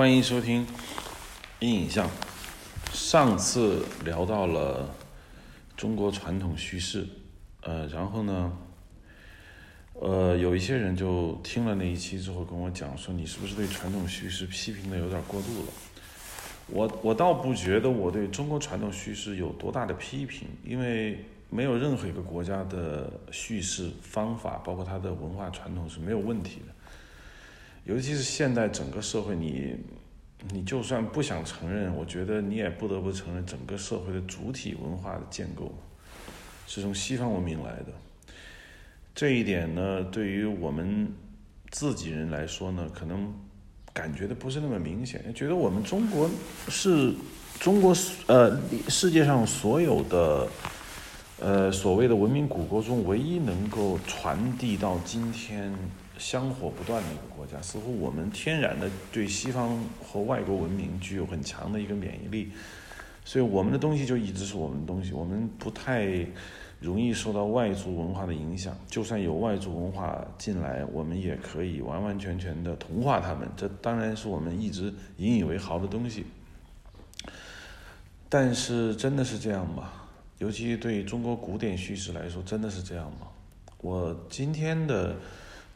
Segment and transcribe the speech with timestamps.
[0.00, 0.66] 欢迎收听
[1.58, 2.08] 《阴影像》。
[2.90, 4.88] 上次聊到了
[5.76, 7.06] 中国传统叙事，
[7.60, 8.50] 呃，然后呢，
[9.92, 15.72] 呃，有一些人就听了那一期之后跟我讲说，你是不是对传统叙事批评的有点过度了？
[16.68, 26.74] 我我倒不觉得我对中国传统叙事有多大的批评，因为没有任何一个国家的叙事方法，包括它的文化传统是没有问题的。
[27.84, 29.74] 尤其是现在整个社会，你
[30.52, 35.74] 你就算不想承认，我觉得你也不得不承认，整个社会的主体文化的建构
[36.66, 37.86] 是从西方文明来的。
[39.14, 41.12] 这一点呢，对于我们
[41.70, 43.34] 自己人来说呢，可能
[43.92, 46.30] 感觉的不是那么明显，觉得我们中国
[46.68, 47.12] 是
[47.58, 50.48] 中国呃世界上所有的
[51.40, 55.74] 呃所谓的文明古国中唯一能够传递到今天。
[56.20, 62.52] 香火不断的一个国家，似乎我们天然的对西方和外国文明具有很强的一个免疫力，
[63.24, 66.26] 所以我们的东西就一直是我们的东西，我们不太
[66.78, 68.76] 容易受到外族文化的影响。
[68.86, 73.48] 就算有外族文化进来，我们也可以完完全全的同化他们。
[73.56, 76.26] 这当然是我们一直引以为豪的东西。
[78.28, 79.90] 但是真的是这样吗？
[80.36, 83.26] 尤其对中国古典叙事来说，真的是这样吗？
[83.80, 85.16] 我今天的。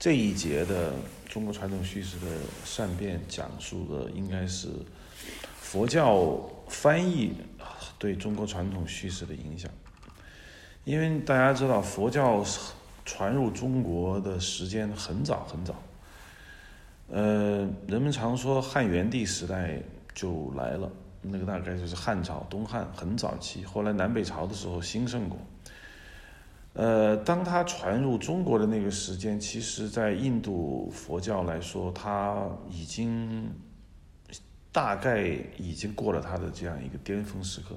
[0.05, 0.93] 这一节的
[1.31, 2.27] 中国传统叙事的
[2.63, 4.69] 善变讲述的应该是
[5.57, 6.39] 佛教
[6.69, 7.33] 翻译
[7.99, 9.71] 对中国传统叙事的影响，
[10.85, 12.45] 因为大家知道佛教
[13.07, 15.75] 传入中国的时间很早很早，
[17.09, 19.81] 呃，人们常说汉元帝时代
[20.15, 25.39] 就来了，那个大概就是汉朝东汉很早期，后来南北朝的时候兴盛过。
[26.75, 33.49] 呃，当它传入中国的那个时间，其实，在印度佛教来说，它已经
[34.73, 35.23] 大概
[35.57, 37.77] 已经过了它的这样一个巅峰时刻。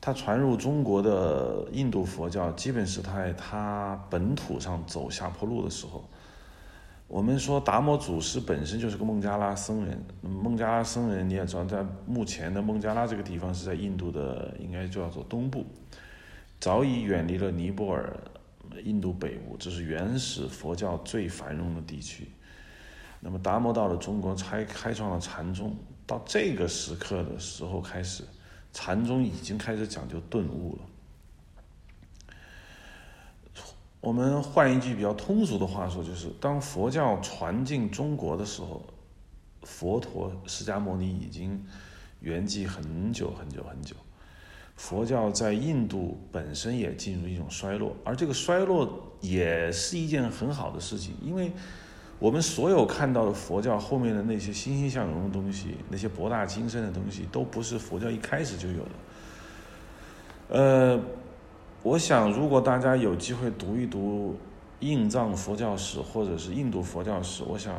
[0.00, 6.08] 它传入中国的印度佛教，基本是在它本土上走下坡路的时候。
[7.06, 15.66] 我们说达摩祖师本身就是个孟加拉僧人，孟加拉僧人你也知道，在目前的孟加拉这个地方是在印度的，应该叫做东部。
[16.60, 18.18] 早已远离了尼泊尔、
[18.82, 22.28] 印度北部，这是原始佛教最繁荣的地区。
[23.20, 25.76] 那么达摩到了中国，开开创了禅宗。
[26.06, 28.22] 到这个时刻的时候开始，
[28.72, 30.82] 禅宗已经开始讲究顿悟了。
[34.00, 38.84] 我们换一句比较通俗的话说，就是当佛教传进中国的时候，
[39.62, 41.64] 佛陀释迦牟尼已经
[42.20, 43.96] 圆寂很久很久很久。
[44.76, 51.52] 佛教在印度本身也进入一种衰落，而这个衰落也是一件很好的事情，因为
[52.18, 58.90] 我们所有看到的佛教后面的那些欣欣向荣的东西，那些博大精深的东西，都不是佛教一开始就有的。
[60.48, 61.00] 呃，
[61.82, 64.36] 我想如果大家有机会读一读
[64.80, 67.74] 印藏佛教史或者是印度佛教史，我想。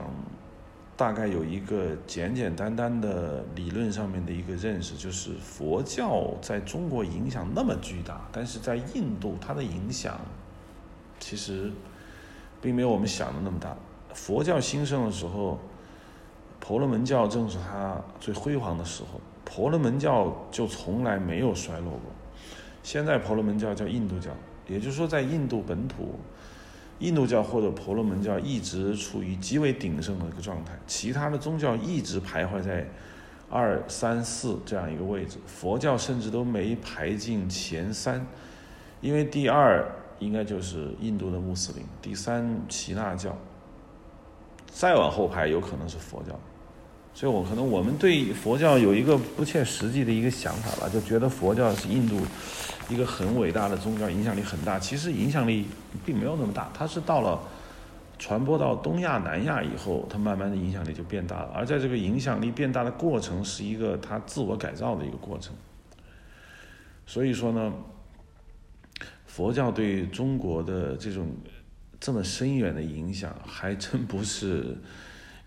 [0.97, 10.17] 大概有一个简简单单的理论上面的一个认识，就是佛教在中国影响那么巨大，但是在印度它的影响
[11.19, 11.69] 其实
[12.61, 13.75] 并没有我们想的那么大。
[14.13, 15.59] 佛教兴盛的时候，
[16.61, 22.01] 婆罗门教正是它最辉煌的时候，婆罗门教就从来没有衰落过。
[22.83, 24.31] 现在婆罗门教叫印度教，
[24.67, 26.17] 也就是说在印度本土。
[26.99, 32.87] 印度教或者婆罗门教一直处于极为鼎盛的一个状态，其他的宗教一直徘徊在
[33.49, 38.25] 二三四这样一个位置，佛教甚至都没排进前三，
[39.01, 39.85] 因为第二
[40.19, 43.37] 应该就是印度的穆斯林，第三耆那教，
[44.71, 46.39] 再往后排有可能是佛教，
[47.13, 52.21] 所以我可能我们对佛教有一个不切实际的一个想法吧，就觉得佛教是印度。
[52.87, 54.77] 一个很伟大的宗教，影响力很大。
[54.77, 55.65] 其实影响力
[56.05, 57.41] 并没有那么大，它是到了
[58.19, 61.51] 传播到东亚、南亚以后，它慢慢的影响力就变大了。
[61.55, 65.55] 而在这个影响力变大的过程，是一个它自我改造的一个过程。
[67.07, 67.73] 所以说呢，
[69.25, 71.35] 佛教对中国的这种
[71.99, 74.77] 这么深远的影响，还真不是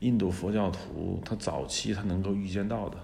[0.01, 2.97] 印度佛教徒他早期他能够预见到的。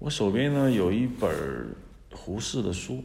[0.00, 1.68] 我手边呢有一本儿。
[2.12, 3.04] 胡适的书，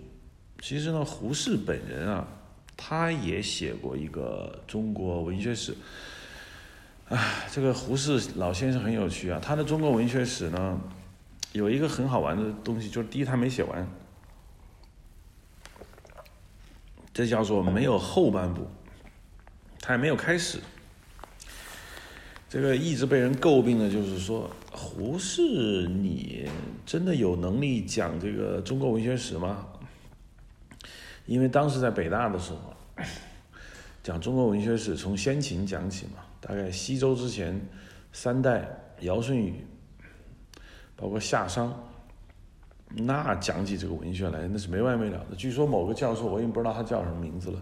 [0.62, 2.28] 其实呢，胡适本人啊，
[2.78, 5.76] 他也写过一个中国文学史。
[7.10, 10.80] 唉，这个胡适老先生很有趣啊，他的中国文学史呢，
[11.52, 13.88] 有一个很好玩的东西，就是第一他没写完，
[17.14, 18.66] 这叫做没有后半部，
[19.82, 20.60] 他也没有开始。
[22.48, 25.42] 这个一直被人诟病的就是说，胡适，
[25.88, 26.50] 你
[26.86, 29.68] 真的有能力讲这个中国文学史吗？
[31.26, 32.74] 因为当时在北大的时候，
[34.02, 37.60] 讲中国文学史从先秦讲起嘛，大概西周之前
[38.14, 38.66] 三代
[39.02, 39.66] 尧舜禹，
[40.96, 41.78] 包括夏商，
[42.88, 45.36] 那讲起这个文学来那是没完没了的。
[45.36, 47.62] 据说某个教授，我已经不知道他叫什么名字了，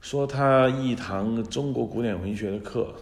[0.00, 2.92] 说他一堂中国古典文学的课。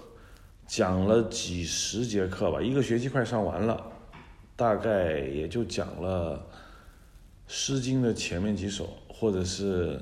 [0.68, 3.90] 讲了几十节课吧，一个学期快上完了，
[4.54, 6.36] 大概也就讲了
[7.46, 9.98] 《诗经》的前面几首，或者是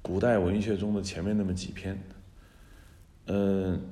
[0.00, 2.00] 古代文学中的前面那么几篇。
[3.26, 3.82] 嗯，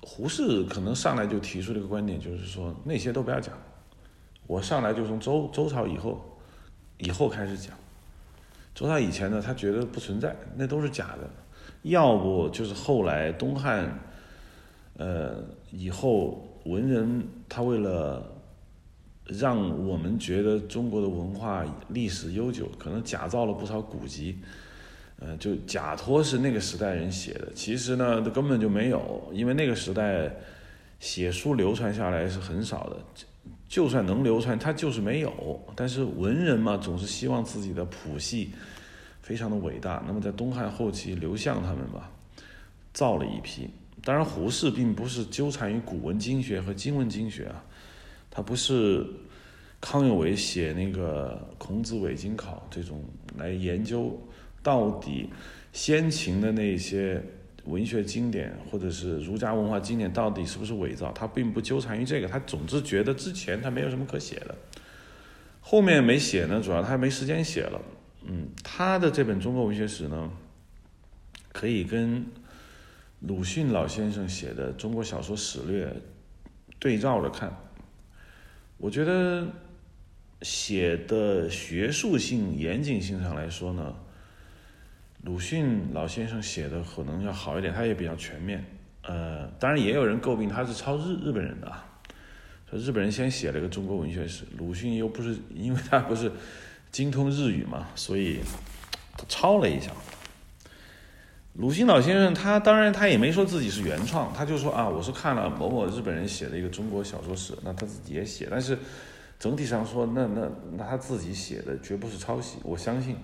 [0.00, 3.52] 胡适可能上来就提出了个观点，就是说那些都不要讲，
[4.46, 6.38] 我上来就从周周朝以后
[6.98, 7.76] 以后开始讲，
[8.76, 11.28] 周朝以前呢，他觉得不存在，那都是假的，
[11.82, 13.92] 要不就是后来东汉。
[14.96, 15.42] 呃，
[15.76, 18.24] 以后文人他为了
[19.26, 24.38] 让我们觉得中国的文化历史悠久，可能假造了不少古籍，
[25.18, 27.50] 呃，就假托是那个时代人写的。
[27.54, 30.30] 其实呢，这根本就没有，因为那个时代
[31.00, 32.96] 写书流传下来是很少的，
[33.66, 35.58] 就算能流传，它就是没有。
[35.74, 38.50] 但是文人嘛，总是希望自己的谱系
[39.22, 40.04] 非常的伟大。
[40.06, 42.10] 那么在东汉后期，刘向他们吧，
[42.92, 43.68] 造了一批。
[44.04, 47.64] 当然，胡适并不是纠缠于古文经学和今文经学啊，
[48.30, 49.06] 他不是
[49.80, 53.02] 康有为写那个《孔子伪经考》这种
[53.38, 54.14] 来研究
[54.62, 55.30] 到底
[55.72, 57.22] 先秦的那些
[57.64, 64.54] 文学经典或者是儒家文化经典到底是不是伪造，他并不纠缠于这个，他总之觉得之前他没有什么可写的，
[65.62, 67.80] 后面没写呢，主要他没时间写了。
[68.26, 70.30] 嗯，他的这本中国文学史呢，
[71.54, 72.22] 可以跟。
[73.20, 75.86] 鲁迅老先生写的《中国小说史略》，
[76.78, 77.50] 对照着看，
[78.76, 79.46] 我觉得
[80.42, 83.94] 写的学术性、严谨性上来说呢，
[85.22, 88.62] 鲁迅老先生写的可能要好一点，他也比较全面。
[89.02, 91.72] 呃，当然也有人诟病他是抄日日本人的，
[92.68, 96.30] 说日本人先写了一个中国文学史，鲁迅又不是因为他不是
[96.90, 98.40] 精通日语嘛，所以
[99.16, 99.90] 他抄了一下。
[101.54, 108.76] 鲁迅老先生，他当然他也没说自己是原创，他就说啊，我是看了某某日本人写的一个中国小说史，那他自己也写，但是
[109.38, 113.16] 整体上说，那那那他自己写的绝不是抄袭，我相信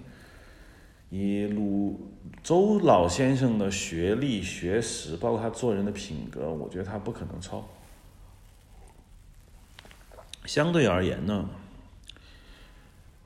[1.10, 2.08] 以鲁
[2.40, 7.68] 周老先生的学历、学识，包括他做人的品格，我觉得他不可能抄。
[10.44, 11.50] 相对而言呢？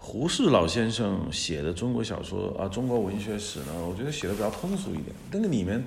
[0.07, 5.07] 胡适老先生写的中国小说啊，中国文学史呢，我觉得写的比较通俗一点。
[5.33, 5.83] 那个里面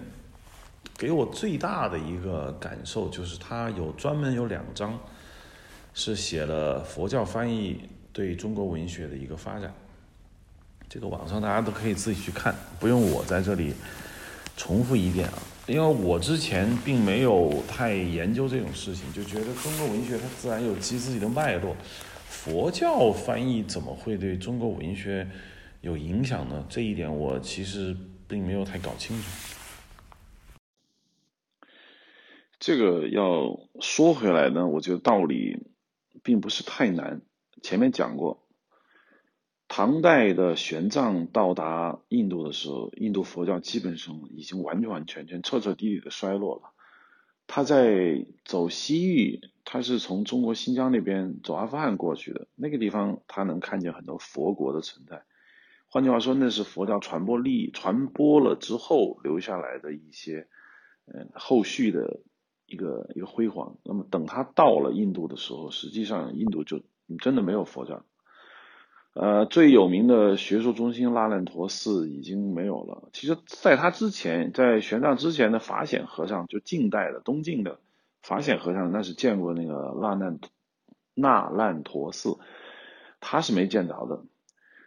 [0.98, 5.00] 给我最大的一个感受就是，他有专门有两章
[5.94, 7.80] 是写了佛教翻译
[8.12, 9.72] 对中国文学的一个发展。
[10.90, 13.75] 这个网上大家都可以自己去看，不用我在这里
[14.58, 15.38] 重复一遍啊。
[15.68, 21.75] 因为我之前并没有太研究这种事情，就觉得中国文学它自然有其自己的脉络。
[22.38, 25.28] 佛教翻译怎么会对中国文学
[25.81, 26.66] 有影响呢？
[26.69, 27.98] 这一点我其实
[28.28, 29.24] 并没有太搞清楚。
[32.57, 35.68] 这个要说回来呢，我觉得道理
[36.24, 37.22] 并不是太难。
[37.62, 38.48] 前面讲过，
[39.67, 46.72] 唐代的玄奘到达印度的时候，印度佛教基本上已经完完全全、彻彻底底的衰落了。
[47.46, 55.24] 他在走西域，他是从中国新疆那边走阿富汗过去的，那个地方他能看见很多佛国的存在。
[55.89, 60.47] 换句话说，那是佛教传播力传播了之后留下来的一些，
[61.05, 62.21] 嗯，后续的
[62.65, 63.75] 一个一个辉煌。
[63.83, 66.81] 那么等他到了印度的时候，实际上印度就
[67.19, 68.05] 真的没有佛教。
[69.13, 73.09] 呃，最有名的学术中心拉烂陀寺已经没有了。
[73.12, 77.81] 其实，在他之前，在玄奘之前的法显和尚，就近代的东晋的
[78.27, 80.39] 法显和尚，那是见过那个那烂
[81.13, 82.38] 那烂陀寺，
[83.22, 84.25] 他是没见着的。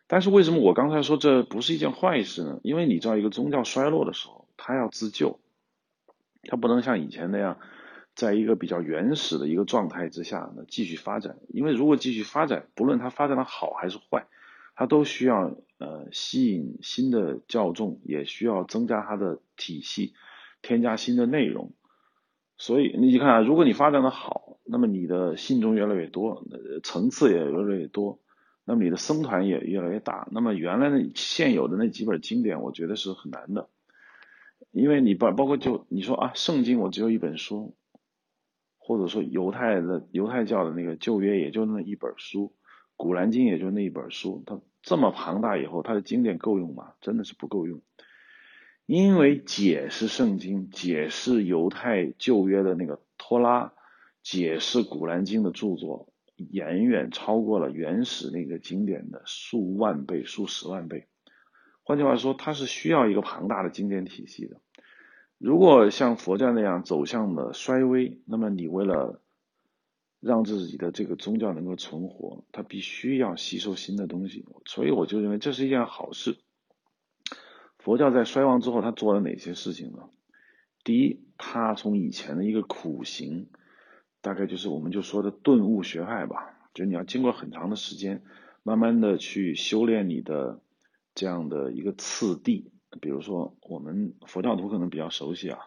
[0.06, 2.60] 但是为什么我刚才说这不是一件坏事呢？
[2.62, 5.40] 因为你知道，一个宗教衰落的时候，他要自救，
[6.42, 7.58] 他不能像以前那样。
[8.16, 11.38] 在一个比较原始的一个状态之下呢，继续发展。
[11.48, 14.26] 因为如果继续发展，不论它发展的好还是坏，
[14.74, 20.12] 它都需要呃吸引新的教众，也需要增加它的体系，
[20.60, 21.72] 添加新的内容。
[22.60, 26.44] 所以你看啊，如果你发展的好，那么你的信众越来越多，
[26.82, 28.20] 层次也越来越多，
[28.66, 30.28] 那么你的僧团也越来越大。
[30.30, 33.70] 那么原来的现有的那几本经典，我觉得是很难的，
[34.72, 37.74] 因为你包包括就你说啊，圣经我只有一本书。
[38.82, 42.52] 或者说犹太的犹太教的那个旧约也就那一本书，
[42.96, 46.94] 古兰经也就那一本书，它这么庞大以后，它的经典够用吗？
[47.00, 47.80] 真的是不够用，
[48.90, 53.72] 因为解释圣经、解释犹太旧约的那个托拉、
[54.20, 61.06] 解释古兰经的著作，远远超过了原始那个经典的数万倍、数十万倍。
[61.84, 64.56] 换句话说，它是需要一个庞大的经典体系的。
[65.38, 69.22] 如果像佛教那样走向了衰微，那么你为了
[70.18, 74.44] 让自己的这个宗教能够存活，它必须要吸收新的东西。
[74.64, 76.38] 所以我就认为这是一件好事。
[77.82, 80.10] 佛教在衰亡之后，他做了哪些事情呢？
[80.84, 83.48] 第一，他从以前的一个苦行，
[84.20, 88.22] 大概就是我们就说的顿悟学派吧，就你要经过很长的时间，
[88.62, 90.60] 慢慢的去修炼你的
[91.14, 92.70] 这样的一个次第。
[93.00, 95.58] 比如说，我们佛教徒可能比较熟悉啊，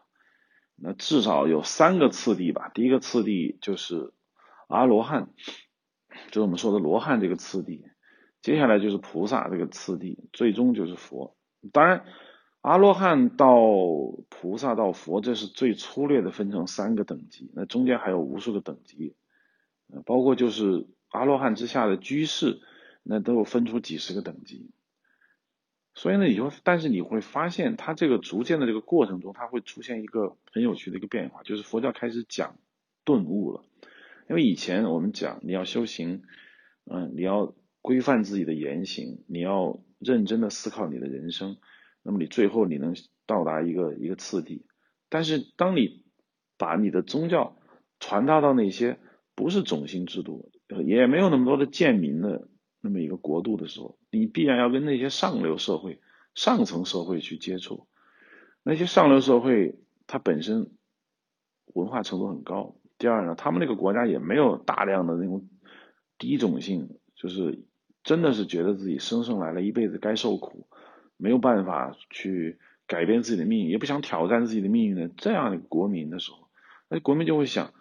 [0.75, 2.69] 那至少有三个次第吧。
[2.73, 4.13] 第一个次第就是
[4.67, 5.29] 阿罗汉，
[6.27, 7.85] 就是我们说的罗汉这个次第。
[8.41, 11.35] 接下来就是菩萨这个次第，最终就是佛。
[11.71, 12.05] 当然，
[12.61, 13.55] 阿罗汉到
[14.29, 17.51] 菩萨到佛，这是最粗略的分成三个等级。
[17.55, 19.15] 那中间还有无数个等级，
[20.05, 22.61] 包括就是阿罗汉之下的居士，
[23.03, 24.71] 那都有分出几十个等级。
[25.95, 32.57] 所以呢，以后但是你会发现，它这个逐渐的这个过程中，它会出现一个很有趣的一个变化，就是佛教开始讲
[33.03, 33.63] 顿悟了。
[34.29, 36.23] 因为以前我们讲你要修行，
[36.89, 41.57] 嗯，你要规范自己的言行，你要认真的思考你的人生，
[42.03, 42.93] 那么你最后你能
[43.25, 44.65] 到达一个一个次第。
[45.09, 46.03] 但是当你
[46.57, 47.57] 把你的宗教
[47.99, 48.99] 传达到那些
[49.35, 50.51] 不是种姓制度，
[50.85, 52.47] 也没有那么多的贱民的。
[52.85, 56.01] 那么一个国度的时候，你必然要跟那些上流社会、
[56.35, 57.87] 上层社会去接触。
[58.61, 60.69] 那些上流社会，它本身
[61.67, 62.75] 文化程度很高。
[62.97, 65.47] 第二呢，他们那个国家也没有大量的那种
[66.17, 67.63] 低种姓，就是
[68.03, 70.67] 真的是觉得自己生生来了一辈子该受苦，
[71.17, 72.57] 没有办法去
[72.87, 76.49] 改变自己的命运，也不想挑战自己的命运的这样的国民的时候，
[76.89, 77.73] 那国民就会想。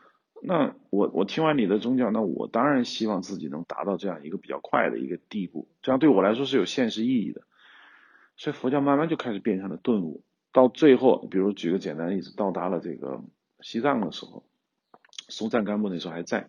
[0.44, 7.42] 那我我听完你的宗教，那我当然希望自己能达到这样一个比较快的一个地步，这样对我来说是有现实意义的。
[8.36, 13.22] 所以佛教慢慢就开始变成了顿悟，到最后，比如举个简单例子，到达了这个
[13.60, 14.44] 西藏的时候，
[15.28, 16.48] 松赞干布那时候还在，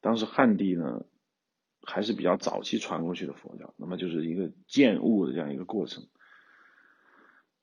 [0.00, 1.04] 当时汉地呢
[1.82, 6.06] 还是比较早期传过去的佛教，那么就是一个见悟的这样一个过程。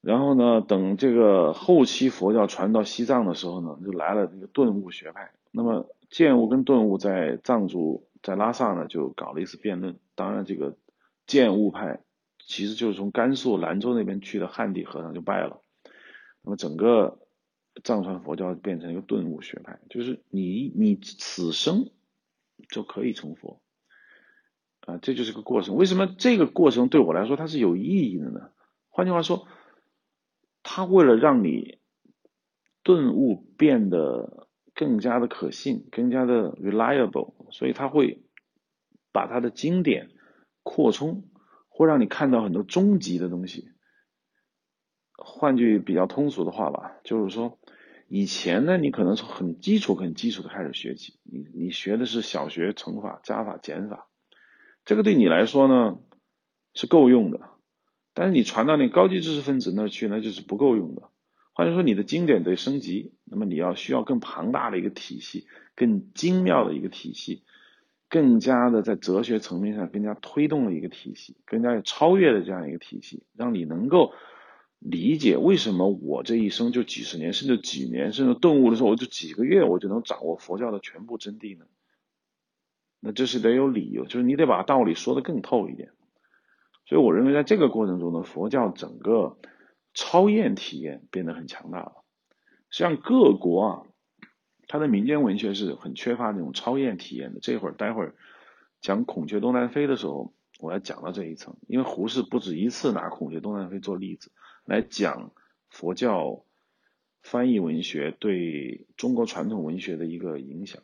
[0.01, 5.31] 然后呢，等这个后期佛教传到西藏的时候呢，就来了这个顿悟学派。
[5.51, 9.99] 那么见悟跟顿悟在藏族在拉萨呢就搞了一次辩论。
[10.15, 10.77] 当然，这个
[11.25, 12.01] 见悟派
[12.45, 15.61] 其实就是从甘肃兰州那边去的汉地和尚就败了。
[16.43, 17.19] 那么整个
[17.83, 21.89] 藏传佛教变成一个顿悟学派，就是你你此生
[22.69, 23.59] 就可以成佛
[24.87, 25.75] 啊，这就是个过程。
[25.75, 28.49] 为什么这个过程对我来说它是有意义的呢？
[28.89, 29.47] 换句话说。
[30.69, 31.79] 它为了让你
[32.83, 38.25] 顿悟变得更加的可信，更加的 reliable，所以他会
[39.13, 40.09] 把他的经典
[40.63, 41.23] 扩充，
[41.69, 43.69] 会让你看到很多终极的东西。
[45.13, 47.59] 换句比较通俗的话吧，就是说，
[48.09, 54.09] 以前呢，你可能从很基础、很基础的开始学起，你你学的是小学乘法、加法、减法，
[54.87, 55.99] 这个对你来说呢
[56.73, 57.41] 是够用的。
[58.13, 61.09] 但是你传到那高级知识分子那儿去，那就是不够用的。
[61.51, 67.43] 换句话说，你的经典得升级，那么你要需要更庞大的一个体系，更精妙的一个体系，
[68.09, 74.13] 更加的在哲学层面上更加推动的一个体系，更加有超越的这样一个体系，让你能够
[74.79, 81.65] 理解为什么我这一生就几十年，甚至几年，甚至顿悟的时候我就几个月我就能掌握佛教的全部真谛呢？
[82.99, 85.91] 那这是得有理由，就是你得把道理说得更透一点。
[86.85, 89.37] 所以我认为，在这个过程中呢，佛教整个
[89.93, 92.03] 超验体验变得很强大了。
[92.69, 93.81] 实际上，各国啊，
[94.67, 97.39] 它的民间文学是很缺乏那种超验体验的。
[97.41, 98.15] 这会儿待会儿
[98.81, 104.31] 讲孔雀东南飞的时候，我要讲到这一层，因为胡适不止一次拿孔雀东南飞做例子
[104.65, 105.31] 来讲
[105.69, 106.45] 佛教
[107.21, 110.81] 翻译文学对中国传统文学的一个影响。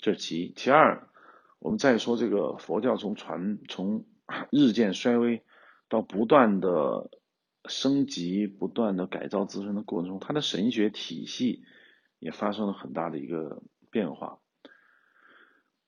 [0.00, 1.08] 这是其一，其二，
[1.58, 4.04] 我们再说这个佛教从传从。
[4.52, 5.42] 日渐衰微，
[5.88, 7.08] 到不断的
[7.64, 11.62] 升级、不断的改造自身的过程中，它的神学体系
[12.18, 14.38] 也发生了很大的一个变化。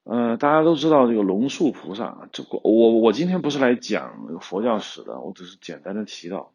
[0.05, 6.55] 呃，大家都知道这个龙树菩萨，这个我我今天不是来讲佛教史的，我只是简单的提到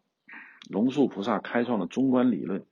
[0.72, 2.66] 龙树菩萨开创了中观理论。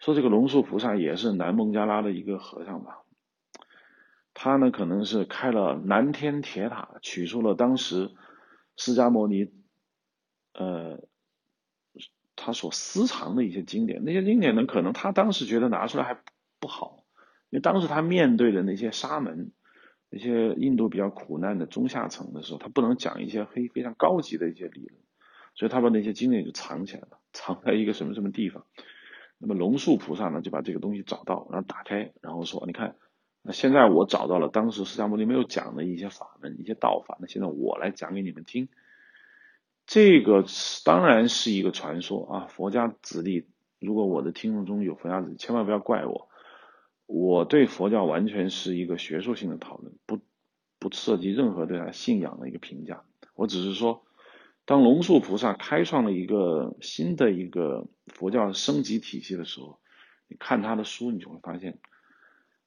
[0.00, 3.03] 说这个龙树菩萨也是南孟加拉的一个和尚吧，
[4.34, 8.10] 他呢可能是开了南天铁塔，取出了当时
[8.76, 9.52] 释迦牟尼
[10.52, 11.00] 呃
[12.36, 16.18] 他所私藏的一些经典，那些经典呢可能他当时觉得拿出来还
[16.58, 17.04] 不好，
[17.50, 19.52] 因为当时他面对的那些沙门，
[20.10, 25.00] 那些印度比较苦难的中下层的时候，他不能讲一些非非常高级的一些理论，
[25.54, 28.66] 所以他把那些经典就藏起来了，藏在一个什么什么地方。
[29.38, 32.96] 那么龙树菩萨呢，就把这个东西找到，然后打开，然后说：“你看，
[33.46, 38.68] 那现在我找到了当时释迦牟尼没有讲的一些法门、一些道法，那现在我来讲给你们听。
[39.86, 40.46] 这个
[40.84, 43.46] 当然是一个传说啊，佛家子弟，
[43.78, 46.28] 如果我的听众中有佛家子弟，千万不要怪我，
[47.06, 50.18] 我对佛教完全是一个学术性的讨论，不
[50.78, 54.02] 不涉及任何对他信仰的一个评价，我只是说。”
[54.66, 59.78] 当龙树菩萨开创了一个新的一个佛教升级体系的时候，
[60.26, 61.78] 你看他的书，你就会发现，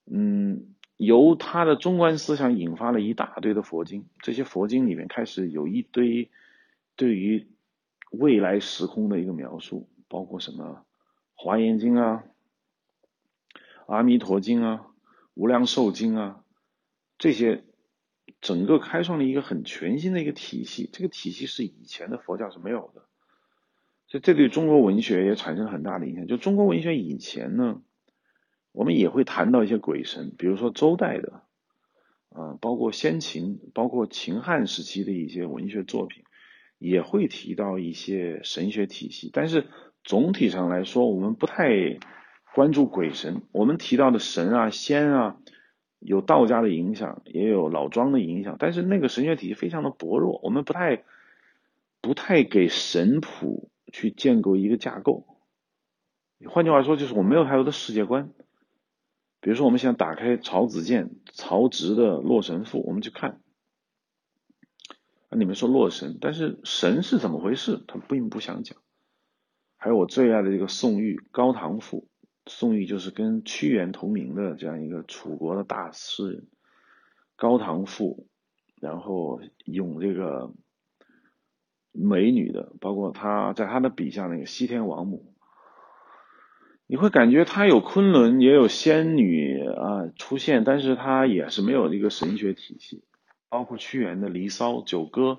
[0.09, 6.31] 嗯，由他的中观思想引发了一大堆的佛经，这些佛经里面开始有一堆
[6.95, 7.47] 对于
[8.11, 10.65] 未来时空的一个描述，包括什么
[11.35, 12.23] 《华严经》啊、
[13.87, 14.85] 《阿弥陀经》啊、
[15.33, 16.43] 《无量寿经》啊
[17.17, 17.63] 这些。
[18.39, 23.01] 整个开创了一个很全新的一个体系，这个体系是以前的佛教是没有的，
[24.05, 26.27] 所以这对中国文学也产生很大的影响。
[26.27, 27.81] 就中国文学以前呢，
[28.77, 31.41] 我们也会谈到一些鬼神，比如说周代的，
[32.29, 36.23] 啊，包括先秦，包括秦汉时期的一些文学作品，
[36.77, 39.31] 也会提到一些神学体系。
[39.33, 39.65] 但是
[40.03, 41.97] 总体上来说，我们不太
[42.53, 45.37] 关注鬼神，我们提到的神啊、仙啊。
[45.99, 51.03] 有道家的影响，也有老庄的影响，但是那个神学体系非常的薄弱，我们不太
[52.01, 55.25] 不太给神谱去建构一个架构。
[56.45, 58.29] 换句话说，就是我没有太多的世界观。
[59.47, 63.39] 比如说，我们想打开曹子建、曹植的《洛神赋》，我们去看，
[65.29, 67.81] 啊，你们说洛神，但是神是怎么回事？
[67.87, 68.77] 他并不想讲。
[69.77, 72.09] 还有我最爱的这个宋玉《高唐赋》。
[72.51, 76.41] 宋玉就是跟屈原同名的这样一个楚国的大诗人，
[77.37, 78.27] 《高唐赋》，
[78.81, 80.51] 然后咏这个
[81.93, 85.36] 美女的，包括他在他的笔下那个西天王母，
[86.87, 93.03] 你会感觉他有昆仑，也有仙女啊出现，但是他也是没有一个神学体系，
[93.49, 95.31] 包括屈原的《离骚》《九歌》，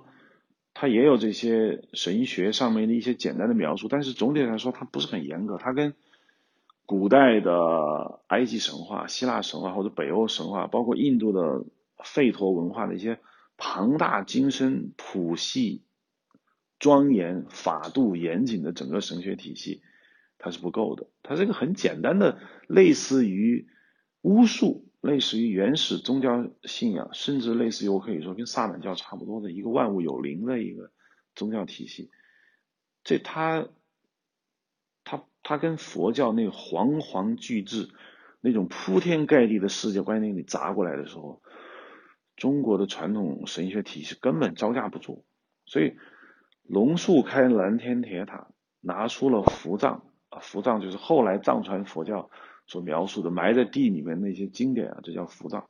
[0.75, 5.95] 他也有这些神学上面的一些简单的描述，但是总体来说，他不是很严格，他跟
[6.85, 11.65] 古代的埃及神话、希腊神话或者北欧神话，包括印度的
[11.99, 13.21] 吠陀文化的一些
[13.57, 15.83] 庞大精深、谱系
[16.79, 19.81] 庄严、法度严谨的整个神学体系，
[20.38, 21.09] 它是不够的。
[21.22, 23.68] 它是一个很简单的，类似于
[24.22, 30.90] 巫术、类似于原始宗教信仰，甚至类似于我可以说跟萨满教差不多的一个万物有灵的一个
[31.35, 32.11] 宗教体系。
[33.05, 33.68] 这它。
[35.11, 37.88] 它它跟佛教那个煌煌巨制、
[38.42, 41.40] 那种铺天盖地的世界观念里砸过来的时候，
[42.37, 45.24] 中国的传统神学体系根本招架不住。
[45.64, 45.96] 所以，
[46.62, 48.51] 龙树开蓝天铁塔，
[48.83, 50.08] 拿出了伏藏
[50.38, 52.31] 啊，伏藏就是后来藏传佛教
[52.66, 55.68] 所描述的埋在地里面那些经典啊，这叫伏藏。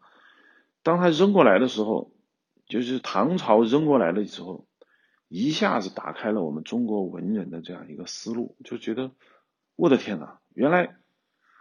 [0.83, 2.13] 当他扔过来的时候，
[2.67, 4.67] 就是唐朝扔过来的时候，
[5.29, 9.11] 一下子打开了我们中国文人的这样一个思路，就觉得。
[9.81, 10.41] 我的天哪！
[10.55, 10.97] 原来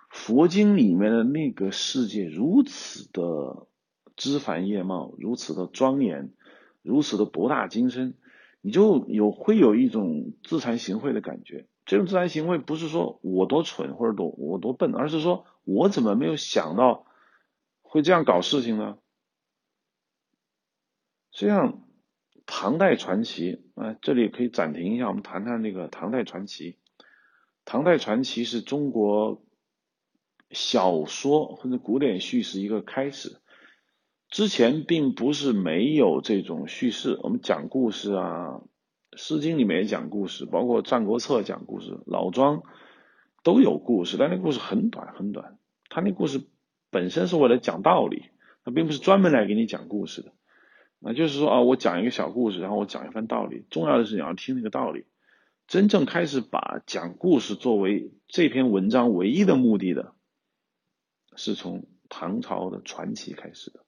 [0.09, 3.67] 佛经里面的那个世界如此的
[4.15, 6.33] 枝繁叶茂，如此的庄严，
[6.81, 8.15] 如此的博大精深，
[8.59, 11.67] 你就有会有一种自惭形秽的感觉。
[11.87, 17.07] 这种自然行为不是说我多蠢或者多我多笨，而是说我怎么没有想到
[17.81, 18.97] 会这样搞事情呢？
[21.31, 21.87] 实际上，
[22.45, 26.77] 唐代传奇啊，这里可以暂停一下，我们谈谈那个唐代传奇。
[27.63, 29.41] 唐代传奇是中国
[30.49, 33.39] 小说或者古典叙事一个开始，
[34.29, 37.17] 之前并不是没有这种叙事。
[37.23, 38.61] 我们讲故事啊，
[39.17, 42.63] 《诗经》里面也讲故事，包括《战国策》讲故事，老庄
[43.43, 45.57] 都有故事，但那故事很短很短。
[45.89, 46.47] 他那故事
[46.91, 48.29] 本身是为了讲道理，
[48.63, 50.33] 他并不是专门来给你讲故事的。
[50.99, 53.65] 那就是说啊，我讲一个小故事，然后我讲一番道理。
[53.69, 55.05] 重要的是你要听那个道理。
[55.67, 60.13] 真正开始把讲故事作为这篇文章唯一的目的的，
[61.35, 63.81] 是从唐朝的传奇开始的，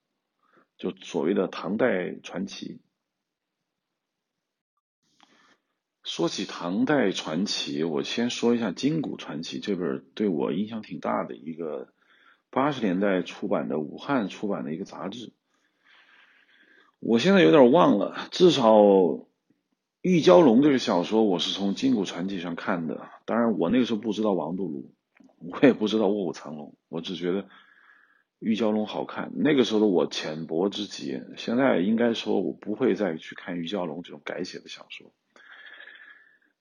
[0.77, 2.81] 就所谓的唐代传奇。
[6.03, 11.93] 说起唐代传奇，我先说一下《金谷传奇》这本对我影响挺大的一个
[12.49, 15.33] 八十年代出版的武汉出版的一个杂志。
[16.99, 18.75] 我现在有点忘了，至少
[20.01, 23.07] 《玉娇龙》这个小说我是从《金谷传奇》上看的。
[23.25, 24.85] 当然，我那个时候不知道王度庐，
[25.51, 27.43] 我也不知道卧虎藏龙，我只觉得
[28.39, 29.31] 《玉娇龙》好看。
[29.35, 35.11] 那个时候的我浅薄之极，现在应该说我不会再去看《玉娇龙》这种改写的小说。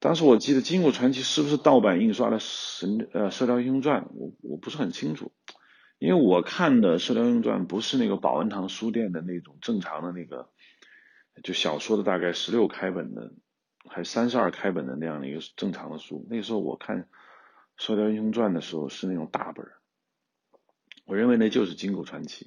[0.01, 5.33] 当时我记得《金谷传奇》是不是盗版印刷的《神呃射雕英雄传》，我我不是很清楚，
[5.99, 10.51] 因为我看的《射雕英雄传》不是那个保文堂书店的那种正常的那个，
[11.43, 13.33] 就小说的大概十六开本的，
[13.89, 16.25] 还三十二开本的那样的一个正常的书。
[16.31, 17.03] 那时候我看
[17.77, 19.67] 《射雕英雄传》的时候是那种大本，
[21.07, 22.45] 我认为那就是《金谷传奇》。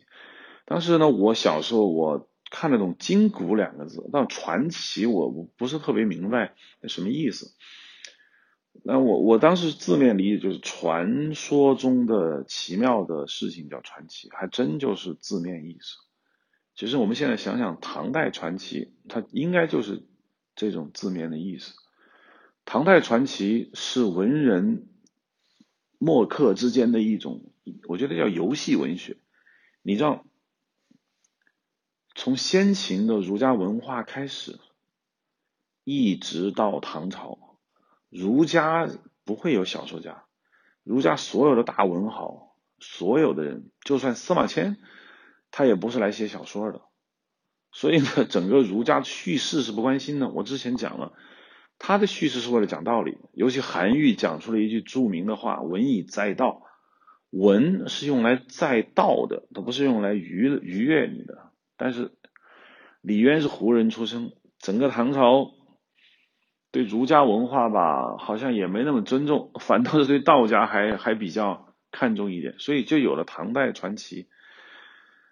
[0.63, 2.29] 当时呢，我小时候我。
[2.51, 6.53] 看得懂“金谷”两个字，但传奇我不是特别明白
[6.87, 7.55] 什么意思。
[8.83, 15.97] 那我我当时字面理解就是传说中的奇妙的事情叫传奇，还真就是字面意思。
[16.75, 20.03] 其实我们现在想想，唐代传奇它应该就是
[20.55, 21.73] 这种字面的意思。
[22.65, 24.87] 唐代传奇是文人
[25.99, 27.51] 墨客之间的一种，
[27.87, 29.17] 我觉得叫游戏文学。
[29.83, 30.25] 你知道？
[32.23, 34.59] 从先秦的儒家文化开始，
[35.83, 37.57] 一直到唐朝，
[38.11, 38.87] 儒家
[39.25, 40.25] 不会有小说家。
[40.83, 44.77] 儒家所有的大文豪，所有的人，就算司马迁，
[45.49, 46.81] 他也不是来写小说的。
[47.71, 50.29] 所以呢，整个儒家叙事是不关心的。
[50.29, 51.13] 我之前讲了，
[51.79, 53.17] 他的叙事是为了讲道理。
[53.33, 56.61] 尤其韩愈讲出了一句著名的话：“文以载道。”
[57.33, 61.50] 文是用来载道的，它不是用来愉愉悦你的。
[61.83, 62.11] 但是
[63.01, 65.51] 李渊是胡人出身，整个唐朝
[66.71, 74.27] 对儒家文化吧，好像也没那么尊重，反倒是对道家还还比较看重一点，所以就有了唐代传奇。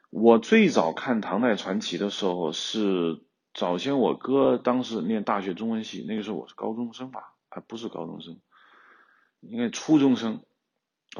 [0.09, 3.21] 我最早看唐代传奇的时候，是
[3.53, 8.39] 早先我哥当时念大学中文系，那个时候我是高中生吧，还不是高中生，
[9.41, 10.41] 应该初中生，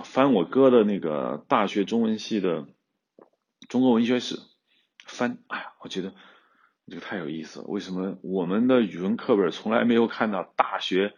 [0.04, 2.66] 翻我哥的那个大学中文系的
[3.68, 4.49] 中国文学史。
[5.10, 6.14] 翻，哎呀，我觉得
[6.88, 7.66] 这个太有意思了。
[7.68, 11.14] 为什么我们的语文课本从来没有看到大学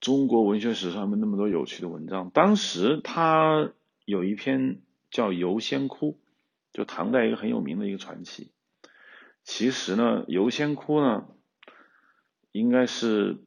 [0.00, 2.30] 中国文学史上面那么多有趣的文章？
[2.30, 3.70] 当时他
[4.04, 6.12] 有一篇叫《游仙窟》，
[6.72, 8.52] 就唐代一个很有名的一个传奇。
[9.44, 11.26] 其实呢，《游仙窟》呢，
[12.52, 13.38] 应该是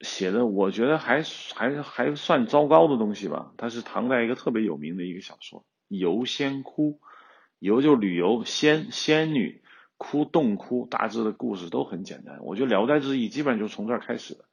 [0.00, 1.22] 写的，我觉得还
[1.54, 3.52] 还还算糟糕的东西吧。
[3.56, 7.00] 它是唐代一个特别有名的一个小说，《游仙窟》。
[7.64, 9.62] 游就旅游，仙仙女
[9.96, 12.40] 窟洞窟，大致的故事都很简单。
[12.42, 14.44] 我觉得《聊斋志异》基本上就从这儿开始的。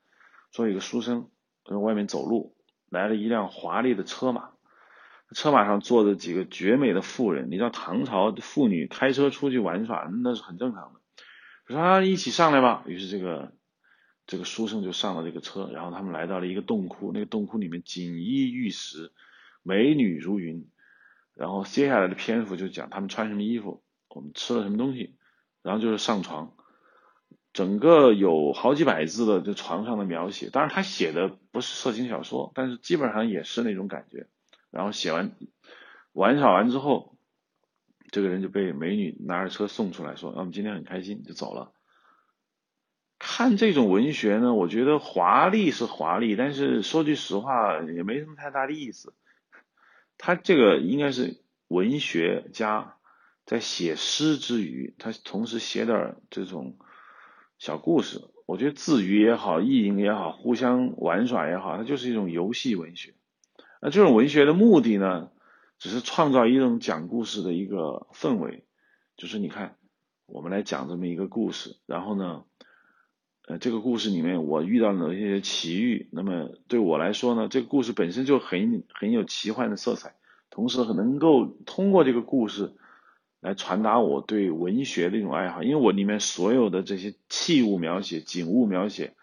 [0.54, 1.28] 说一个书生
[1.65, 2.56] 在外面走路，
[2.89, 4.52] 来了一辆华丽的车马，
[5.36, 7.50] 车马上坐着几个绝美的妇人。
[7.52, 11.02] 你知道唐朝妇女开车出去玩耍那是很正常的。
[11.67, 12.86] 说啊，一起上来吧。
[12.88, 13.52] 于是这个
[14.26, 19.12] 这个书生就上了这个车，然后他们来到了一个洞窟，那个洞窟里面锦衣玉食，
[19.63, 20.65] 美女如云。
[21.34, 25.15] 然后接下来的篇幅就讲他们穿什么衣服，我们吃了什么东西，
[25.62, 26.54] 然后就是上床，
[27.54, 30.50] 整个有好几百字的这床上的描写。
[30.50, 34.28] 当然他写的不是色情小说，但是基本上也是那种感觉。
[34.70, 35.32] 然后写完
[36.13, 37.15] 玩耍完之后，
[38.12, 41.74] 这个人就被美女拿着车送出来，说：“我们今天很开心，就走了。”
[43.20, 49.13] 看这种文学呢，我觉得华丽是华丽，但是说句实话也没什么太大的意思。
[50.24, 52.96] 他这个应该是文学家
[53.44, 56.78] 在写诗之余，他同时写点这种
[57.58, 58.22] 小故事。
[58.46, 63.16] 我觉得自娱也好，意淫也好，互相玩耍也好，它就是一种游戏文学。
[63.82, 65.32] 那这种文学的目的呢，
[65.80, 68.64] 只是创造一种讲故事的一个氛围。
[69.18, 69.76] 就是你看，
[70.28, 72.44] 我们来讲这么一个故事，然后呢，
[73.48, 80.16] 呃，这个故事里面我遇到了一些奇遇，那么对我来说呢，这个故事本身就很很有奇幻的色彩。
[80.50, 82.74] 同时能够通过这个故事
[83.40, 89.16] 来传达我对文学的一种爱好，因为我里面所有的这些器物描写、景物描写、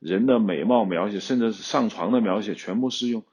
[0.00, 3.24] 人的美貌描写，甚至是上床的描写，全部是用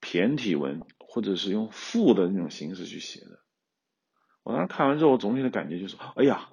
[0.00, 3.40] 骈体文或者是用赋的那种形式去写的。
[4.42, 6.48] 我当时看完之后，我总体的感觉就是：哎呀，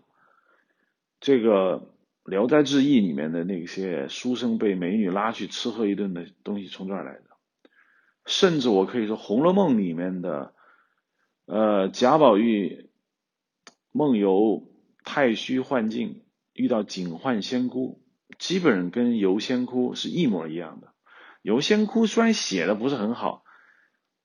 [1.22, 1.80] 这个
[2.32, 7.24] 《聊斋志异》里面的那些书生被美女拉去吃喝一顿的东西，从这儿来的。
[8.26, 10.54] 甚至我可以说，《红楼梦》里面的，
[11.46, 12.90] 呃，贾宝玉
[13.92, 14.72] 梦游
[15.04, 16.22] 太虚幻境，
[16.54, 18.02] 遇到警幻仙姑，
[18.40, 20.94] 基本跟游仙窟是一模一样的。
[21.42, 23.44] 游仙窟虽然写的不是很好，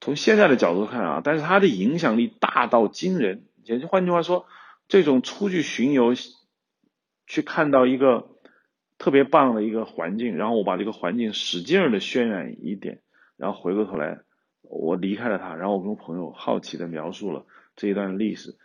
[0.01, 3.49] 从现在的角度看啊，但是它的影响力大到惊人。
[3.65, 4.47] 也就换句话说，
[4.87, 6.15] 这种出去巡游，
[7.27, 8.31] 去看到一个
[8.99, 13.01] 特别棒的一个环境，然后我把这个环境使劲的渲染一点，
[13.37, 14.21] 然后回过头来，
[14.63, 18.57] 我离开了他，然后我跟朋友好奇的描述了这一段历史。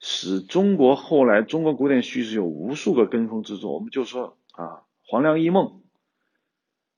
[0.00, 5.80] 使中国后来中国古典叙事有无数个跟风之作，我们就说啊，黄粱一梦、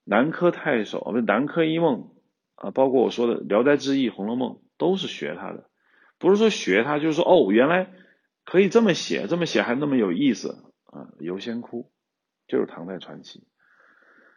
[0.03, 2.11] 南柯太守不是南柯一梦
[2.57, 5.71] 啊，包括我说的《聊斋志异》《红楼梦》，都是学他的，
[6.19, 7.93] 不是说学他，就是说哦，原来
[8.45, 10.66] 可以这么写，这么写还那么有意思
[10.97, 11.09] 啊。
[11.21, 11.91] 游仙窟
[12.49, 13.47] 就是唐代传奇，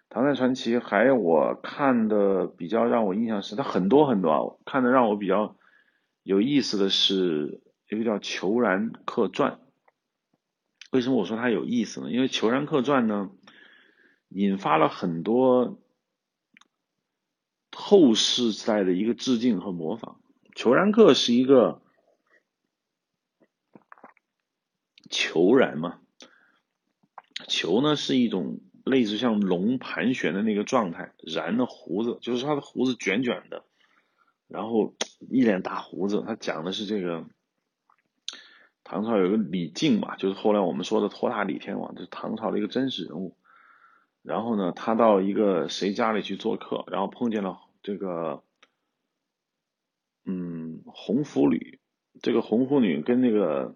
[0.10, 5.56] 唐代传奇还我看的比较让我印象深，它很多很多啊，看的让我比较
[6.24, 7.62] 有意思的是。
[7.91, 9.54] 一个叫《虬髯客传》，
[10.91, 12.12] 为什么我说它有意思呢？
[12.12, 13.32] 因为《虬髯客传》呢，
[14.28, 15.82] 引发了很多
[17.76, 20.22] 后世在的一个致敬和模仿。
[20.56, 21.82] 虬髯客是一个
[25.10, 26.00] 虬髯嘛，
[27.50, 33.66] 球呢是一种类似像龙盘旋的那个状态，然的胡子就是他的胡子卷卷的，
[34.48, 34.94] 然后
[35.30, 36.24] 一脸大胡子。
[36.26, 37.26] 他讲的是这个。
[38.82, 43.38] 唐朝有个李靖嘛，就是后来我们说的托塔李天王，就是唐朝的一个真实人物。
[44.24, 48.42] 然后呢，他到一个谁家里去做客，然后碰见了这个，
[50.26, 51.80] 嗯，红拂女。
[52.20, 53.76] 这个红拂女跟那个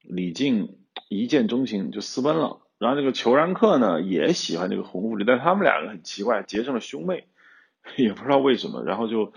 [0.00, 0.76] 李靖
[1.08, 2.61] 一见钟情，就私奔了。
[2.82, 7.28] 然后这个裘然客呢，也喜欢这个红拂女，但他们两个很奇怪，结成了兄妹，
[7.96, 9.32] 也不知道为什么，然后就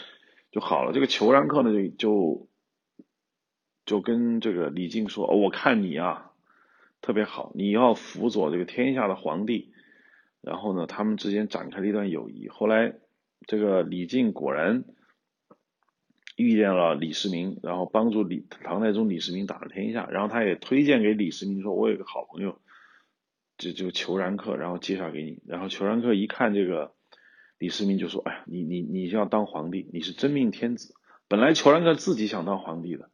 [0.52, 0.92] 就好了。
[0.94, 2.48] 这个裘然客呢，就就。
[3.86, 6.32] 就跟这个李靖说：“我看你啊，
[7.02, 9.74] 特别好，你要辅佐这个天下的皇帝。”
[10.42, 12.50] 然后呢，他们之间展开了一段友谊。
[12.50, 12.96] 后来，
[13.46, 14.86] 这个李靖果然
[16.36, 20.08] 遇见了李世民，然后帮助李唐太宗李世民打了天下。
[20.10, 22.60] 然后他也推荐给李世民说：“我有个好朋友，
[23.58, 26.94] 就就虬髯客，然后介绍给你。”然后虬髯客一看这个
[27.58, 30.94] 李世民，就说：“哎呀，你你你要当皇帝，你是真命天子。”
[31.28, 33.10] 本来虬髯客自己想当皇帝的。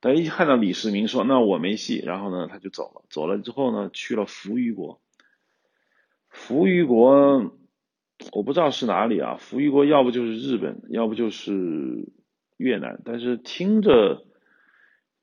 [0.00, 3.04] 但一看到李世民说：“那我没戏。”然后呢，他就走了。
[3.08, 5.00] 走了之后呢，去了扶余国。
[6.28, 7.52] 扶余国
[8.32, 9.36] 我不知道是哪里啊？
[9.36, 12.08] 扶余国要不就是日本，要不就是
[12.56, 14.24] 越南，但是听着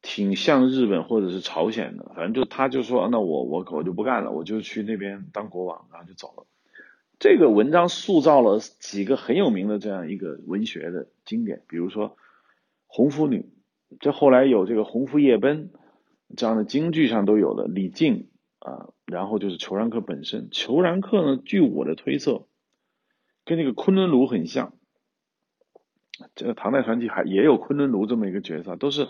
[0.02, 2.12] 挺像日本或者是朝鲜的。
[2.16, 6.46] 反正就他就说：“那我我我就不干了，我就去那边当国王。”然后就走了。
[7.20, 12.10] 这个文章塑造了几个很有名的这样一个文学的经典，比如说
[12.88, 13.40] 《红拂女》。
[14.00, 15.70] 这后来有这个《红拂夜奔》
[16.38, 20.50] 这样的京剧上都有的李靖啊，然后就是虬髯客本身。
[20.52, 22.46] 虬髯客呢，据我的推测，
[23.46, 24.74] 跟那个昆仑奴很像。
[26.36, 29.08] 这个唐代传奇还也有昆仑奴这么一个角色，都是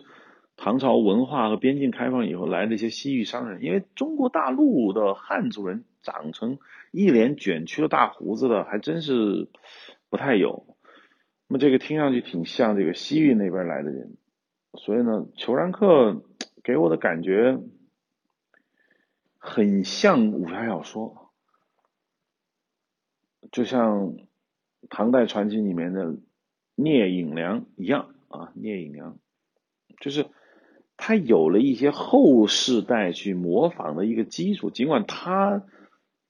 [0.61, 3.63] 唐朝文化和边境开放以后来的一些西域商人。
[3.63, 6.59] 因为中国大陆的汉族人长成
[6.91, 9.47] 一脸卷曲的大胡子的，还真是
[10.09, 10.65] 不太有。
[11.47, 14.17] 那么这个听上去挺像这个西域那边来的人。
[14.73, 16.25] 所以呢，虬髯客
[16.61, 17.57] 给我的感觉
[19.37, 21.31] 很像武侠小说，
[23.49, 24.17] 就像
[24.89, 26.17] 唐代传奇里面的
[26.75, 28.51] 聂隐娘一样啊。
[28.55, 29.17] 聂隐娘
[30.01, 30.27] 就是
[31.01, 35.63] 他有了一些后世代去模仿的一个基础，尽管他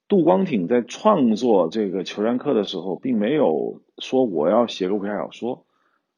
[0.08, 5.66] 杜光挺在创作这个虬髯客的时候，并没有说我要写个武侠小说。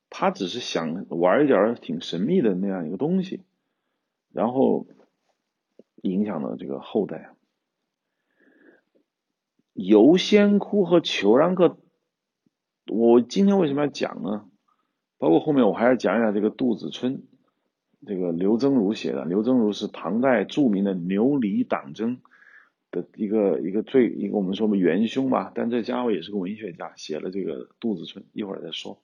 [0.10, 3.42] 他只是想玩一点挺神秘的那样一个东西，
[4.34, 4.86] 然后
[6.02, 7.30] 影响了这个后代。
[9.72, 11.78] 游仙窟和虬髯客，
[12.92, 14.46] 我今天为什么要讲呢？
[15.18, 17.24] 包括后面我还要讲一讲这个杜子春，
[18.06, 19.26] 这个刘曾儒写的。
[19.26, 22.20] 刘曾儒是唐代著名的牛李党争
[22.90, 29.02] 的一个一个最一个我们说的元凶吧，但这家伙也是个文学家，写了这个杜子春，一会儿再说。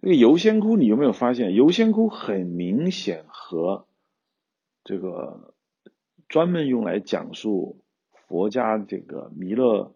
[0.00, 1.54] 这个游仙窟，你有没有发现？
[1.54, 3.86] 游仙窟很明显和
[4.84, 5.54] 这个
[6.28, 9.94] 专门用来讲述佛家这个弥勒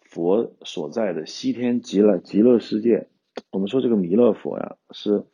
[0.00, 3.08] 佛所在的西天极乐极乐世界。
[3.50, 5.26] 我们说这个弥勒佛呀，是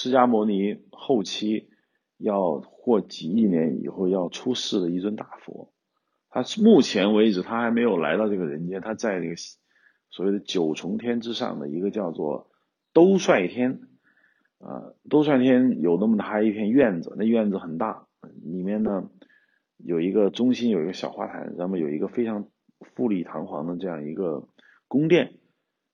[0.00, 1.70] 释迦牟尼后期
[2.18, 5.72] 要过几亿年以后要出世的一尊大佛。
[6.28, 9.34] 他目前为止他还没有来到这个人间，他在那个
[10.08, 12.48] 所谓的九重天之上的一个叫做。
[12.94, 13.80] 兜率天，
[14.58, 18.06] 啊，兜率天有那么大一片院子，那院子很大，
[18.42, 19.10] 里面呢
[19.76, 22.48] 有一个中心有一个小花坛，那么有一个非常
[22.94, 24.48] 富丽堂皇的这样一个
[24.86, 25.34] 宫殿，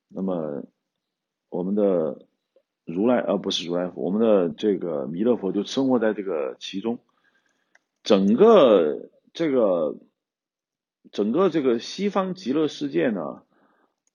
[0.08, 0.66] 那么
[1.48, 2.26] 我们的
[2.84, 6.98] 如来呃不是如来佛，我们的这个弥勒佛就生活在这个其中，
[8.02, 9.96] 整个这个
[11.10, 13.42] 整个这个西方极乐世界呢，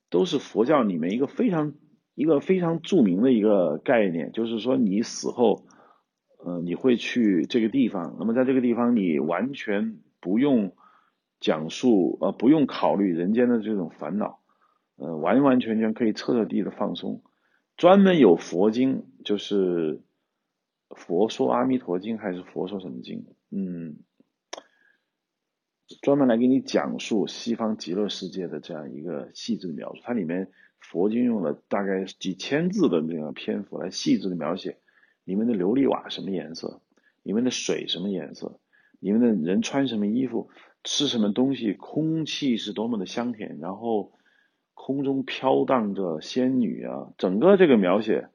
[0.10, 1.74] 都是佛教里面一个非常
[2.16, 5.66] 一个非常著名的一个概念，就是说你死后。
[6.42, 10.72] 呃，你会去这个地方，那么在这个地方，你完全不用
[11.42, 14.40] 讲述，呃，不用考虑人间的这种烦恼，
[14.96, 17.22] 呃，完完全全可以彻彻底底的放松。
[17.80, 20.02] 专门有佛经，就是
[20.90, 23.26] 佛说阿弥陀经还是佛说什么经？
[23.52, 24.00] 嗯，
[26.02, 30.02] 专门来给你讲述西方极乐世界的这样一个细致的描述。
[30.04, 34.78] 它里面佛经用了大概几千字的那个篇幅来细致的描写。
[35.24, 36.82] 里面的琉璃瓦什么颜色？
[37.24, 38.60] 里面的水什么颜色？
[39.00, 40.50] 里面的人穿什么衣服？
[40.84, 41.74] 吃什么东西？
[41.76, 44.12] 空气是多么的香甜，然后
[44.82, 47.14] 空中飘荡着仙女啊！
[47.18, 48.30] 整个这个描写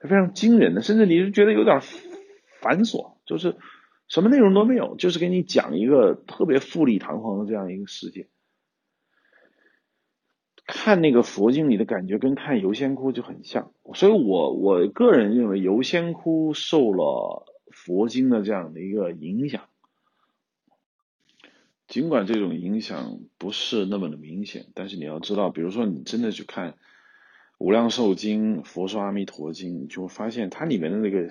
[0.00, 1.80] 是非常惊人的，甚至你是觉得有点
[2.62, 3.56] 繁琐，就是
[4.06, 8.28] 什么内容都没有，就是给你讲一个特别富丽堂皇的这样一个世界。
[10.66, 19.62] 看那个佛经里的感觉跟看游仙窟就很像，所以我我个人认为游仙窟受了佛经的这样的一个影响，
[21.88, 26.72] 尽管这种影响不是那么的明显，但是你要知道，比如说你真的去看
[27.58, 31.30] 《无量寿经》《佛说阿弥陀经》，你就会发现它里面的那个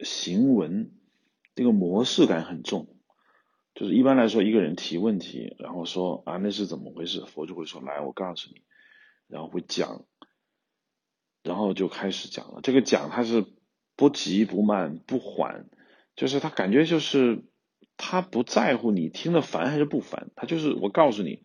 [0.00, 0.90] 行文，
[1.54, 2.88] 那个模式感很重。
[3.74, 8.62] 就是一般来说，一个人提问题，然后说啊那是怎么回事，佛就会说来我告诉你，
[9.26, 10.04] 然后会讲，
[11.42, 12.60] 然后就开始讲了。
[12.62, 13.44] 这个讲他是
[13.96, 15.68] 不急不慢不缓，
[16.14, 17.44] 就是他感觉就是
[17.96, 21.42] 他不在乎你听得烦还是不烦，他就是我告诉你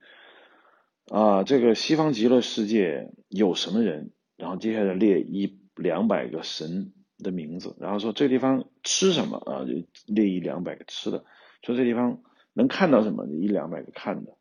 [1.08, 9.66] 啊这个西方极乐世界有什么人，然后接下来列一两百个神的名字，然后说这个地方吃什么啊
[10.06, 11.24] 列一两百个吃的。
[11.62, 12.22] 说这地方
[12.54, 13.28] 能看到什么？
[13.28, 14.38] 一两百个看的，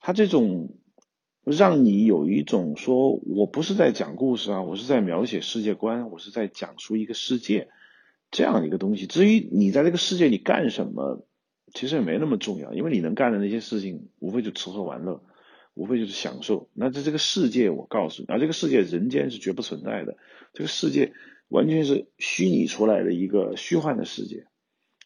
[0.00, 0.76] 他这种
[1.44, 7.68] 让你有一种说我不是在讲故事啊，我是在描写世界观，我是在讲述一个世界
[8.32, 9.06] 这样一个东西。
[9.06, 11.24] 至于你在这个世界里干什么，
[11.72, 15.22] 其实也没那么重要，因为你能干的那些事情，无非就吃喝玩乐，
[15.74, 16.68] 无非就是享受。
[16.74, 20.16] 那在这个世界，我告诉你，而这个世界人间是绝不存在的，
[20.52, 21.12] 这个世界
[21.48, 24.46] 完全是虚拟出来的一个虚幻的世界。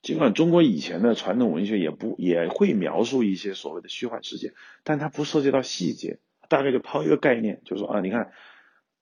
[0.03, 4.53] 尽管中国以前的传统文学也不也会描述一些所谓的虚幻世界，
[4.85, 8.31] 但它不涉及到细节，大概就抛一个概念，就说啊，你看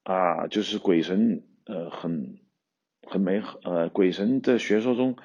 [0.03, 2.39] 啊，就是鬼神呃很
[3.07, 5.17] 很美好呃鬼神的学说中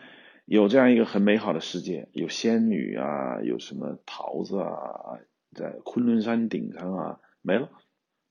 [0.45, 5.19] 有这样一个很美好的世界，有仙女啊，有什么桃子啊，
[5.53, 7.69] 在昆仑山顶上啊没了，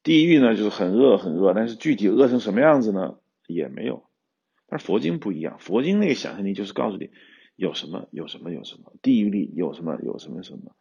[0.02, 4.04] 地狱呢就是很恶很恶，但是具体恶成什么样子呢也没有，
[4.66, 7.10] 但是佛经不一样，佛经那个想象力就是告诉你。
[7.56, 10.76] 有什么有什么有什么地狱里有什么有什么什么，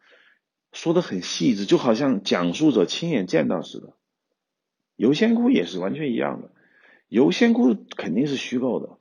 [0.70, 3.94] 说的很细致，就好像讲述者亲眼见到似的。
[4.94, 6.52] 游仙窟也是完全一样的，
[7.08, 8.98] 游仙窟肯定是虚构的，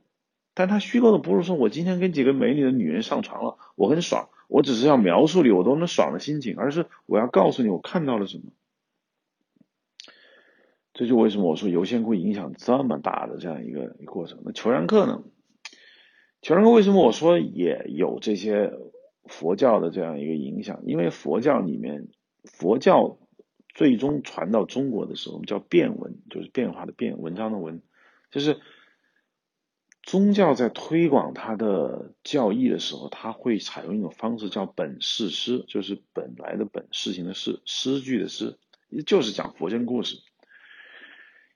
[0.54, 8.46] 但他虚构的不是说我今天跟几个美女的女人上床了，我很爽，我只是要描述你我多么爽的心情，而是我要告诉你我看到了什么。
[10.94, 14.40] 这就为什么我说游仙窟影响这么大的这样一个过程。
[14.44, 15.24] 那求然客呢？
[16.42, 18.72] 求然为什么我说也有这些
[19.26, 20.82] 佛教的这样一个影响？
[20.86, 22.08] 因为佛教里面，
[22.46, 23.20] 佛教
[23.76, 27.84] 最终传到中国的时候，我们叫变文，就是变化的变，文章的文，
[28.38, 28.62] 就是
[30.04, 38.60] 宗教在推广它的教义的时候，它会采用一种方式叫本事诗，就是本来的本，事情的事，诗句的诗，
[39.06, 40.18] 就是讲佛经故事。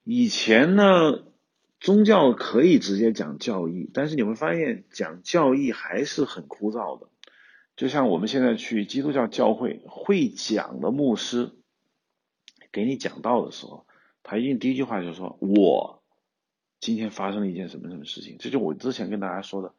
[0.04, 1.24] 以前呢？
[1.80, 7.08] 宗教可以直接讲教义，但是你会发现讲教义还是很枯燥的。
[7.76, 11.54] 就像我们现在去基督教教会，会讲的牧师
[12.72, 13.88] 给你讲道的时候，
[14.22, 16.01] 他一定第一句话就说：“我
[16.82, 19.74] 今天发生了一件什么什么事情。”这就我之前跟大家说的，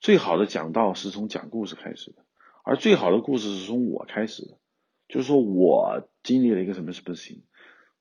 [0.00, 2.24] 最好的讲道是从讲故事开始的，
[2.64, 4.58] 而最好的故事是从我开始的，
[5.08, 7.42] 就是说我经历了一个什么什么事情，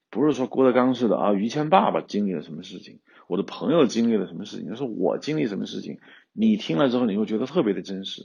[0.10, 3.00] 不是说郭德纲似的啊，于谦爸爸经历了什么事情。
[3.28, 4.68] 我的朋友经历了什么事情？
[4.68, 6.00] 就是我经历什么事情，
[6.34, 8.24] 你听了之后你会觉得特别的真实。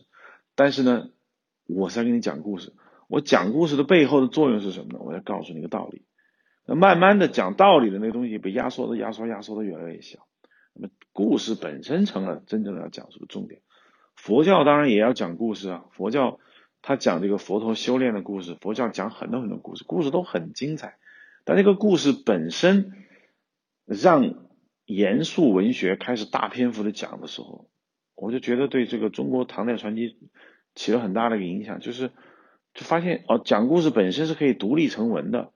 [0.55, 1.11] 但是呢，
[1.67, 2.73] 我在给你讲故事。
[3.07, 4.99] 我讲故事的背后的作用是什么呢？
[5.05, 6.07] 我要告诉你一个道理。
[6.67, 10.27] 那慢慢的讲道理的那个东西被压缩的、压缩、压缩的越来越小。
[10.73, 13.61] 那么故事本身成了真正的要讲述的重点。
[14.17, 16.41] 佛教当然也要讲故事啊，佛教
[16.83, 20.97] 他讲这个佛陀修炼的故事，佛教讲很多很多故事，故事都很精彩。
[21.45, 22.93] 但这个故事本身
[23.85, 24.35] 让
[24.87, 27.69] 严肃文学开始大篇幅的讲的时候，
[28.15, 30.17] 我就觉得对这个中国唐代传奇
[30.75, 32.09] 起了很大的一个影响，就是
[32.73, 35.53] 就发现哦，讲故事本身是可以独立成文的。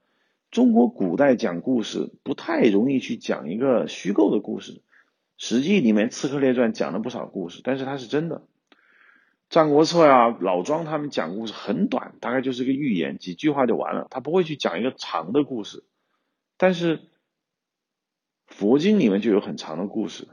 [0.51, 4.73] 中国古代讲故事不太容易去讲一个虚构的故事，
[5.37, 8.37] 《史记》里面《刺客列传》讲了不少故事，但是它是真的。
[9.47, 15.83] 《战国策》呀，老庄他们讲故事很短，大概就是个寓言，几句话就完了，他不会去讲一个长的故事。
[16.57, 16.99] 但是
[18.47, 20.27] 佛经里面就有很长的故事，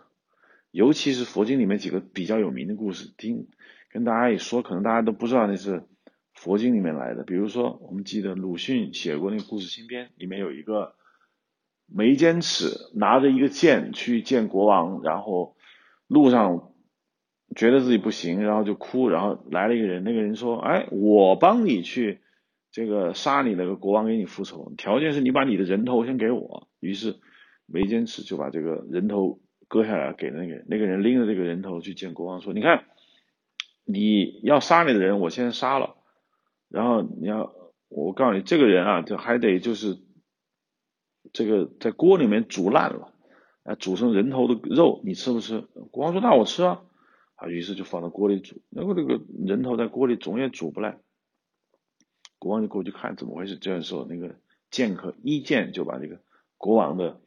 [0.70, 3.48] 尤其是佛经里面几个比较有名的故事，听
[3.90, 5.84] 跟大家一说，可能大家都不知道那是。
[6.36, 10.94] 佛经里面来的，比如说，我们记得鲁迅写过那个故事新编，里面有一个
[11.86, 15.56] 眉间尺拿着一个剑去见国王，然后
[16.06, 16.72] 路上
[17.56, 22.20] 觉得自己不行，然后就哭，然后来了一个人，那个人说：“哎，我帮你去
[22.70, 27.16] 这个杀你那个国王，给你复仇，条件是你把你的人头先给我。”于是
[27.64, 32.84] 眉间尺就把这个人头割下来给那个人，那个人拎着这个人头去见国王，说：“你看，
[33.86, 35.94] 你要杀你的人，我先杀了。”
[36.76, 37.54] 然后你要，
[37.88, 39.98] 我告诉你，这个人啊，就还得就是
[41.32, 43.14] 这个在锅里面煮烂了，
[43.62, 45.62] 啊，煮成人头的肉，你吃不吃？
[45.90, 46.82] 国王说那我吃啊，
[47.36, 51.00] 啊，于是就放到锅里煮，然后这个人头在锅里总也煮不烂，
[52.38, 54.36] 国王就过去看怎么回事，这时候那个
[54.70, 56.20] 剑客一剑就把这个
[56.58, 57.22] 国王的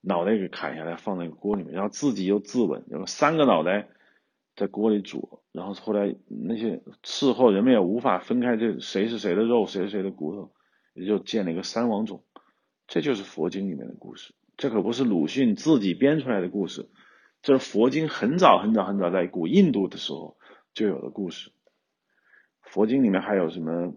[0.00, 3.90] 脑袋给砍下来，放在锅里面，然后自己又自刎，然后三个脑袋。
[4.56, 10.52] 在锅里煮，然后后来那些事后人们也无法分开这谁是谁的肉，谁是谁的骨头，
[10.94, 12.22] 也就建了一个三王种。
[12.86, 16.88] 这就是佛经里面的故事，这可不是鲁迅自己编出来的故事，
[17.42, 20.36] 这是佛经很早很早很早在古印度的时候
[20.72, 21.50] 就有的故事。
[22.60, 23.94] 佛经里面还有什么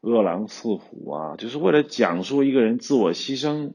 [0.00, 3.74] 饿狼刺虎啊，就是为了讲述一个人自我牺牲，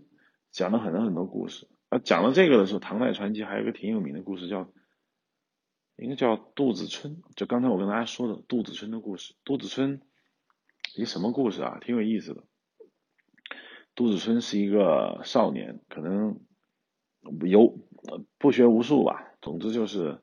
[0.51, 1.67] 讲了很多很多故事。
[1.87, 4.69] 啊，讲到这个的时候，唐代传奇还有一个挺有名的故事叫。
[6.01, 9.33] 一个叫杜子春，就刚才我跟大家说的杜子春的故事。
[9.43, 9.99] 杜子春
[10.95, 11.77] 一什么故事啊？
[11.81, 12.43] 挺有意思的。
[13.95, 16.39] 杜子春是一个少年，可能
[17.45, 17.77] 游
[18.37, 20.21] 不学无术吧，总之就是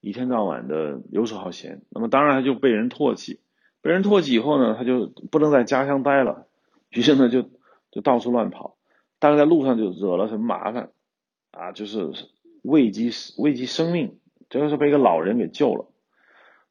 [0.00, 1.82] 一天到晚的游手好闲。
[1.90, 3.40] 那么当然他就被人唾弃，
[3.82, 6.46] 被人唾弃以后呢，他就不能在家乡待了，
[6.88, 7.50] 于是呢就
[7.90, 8.78] 就到处乱跑，
[9.18, 10.90] 但是在路上就惹了什么麻烦
[11.50, 11.72] 啊？
[11.72, 12.10] 就是
[12.62, 14.18] 危及危及生命。
[14.52, 15.86] 这个是被一个老人给救了，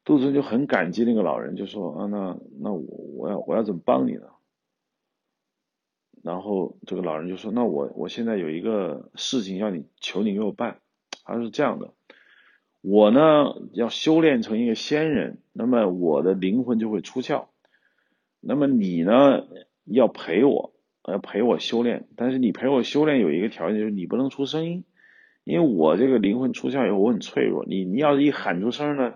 [0.04, 2.80] 杜子就很感激那个老人，就说啊，那那我
[3.16, 4.28] 我要我要怎么帮你呢？
[6.22, 10.78] 然后这个老人就说，那我我现在有一个事情要你求你给我办，
[11.24, 11.92] 他是这样的，
[12.82, 17.46] 我呢要修炼成一个仙人，那么我的灵魂就会出窍，
[18.38, 19.44] 那么你呢
[19.86, 20.72] 要陪我，
[21.08, 24.84] 要陪我修炼，但是你陪我修炼有一个条件，就是你不能出声音。
[25.44, 27.64] 因为我这个灵魂出窍以后，我很脆弱。
[27.66, 29.14] 你你要是一喊出声呢，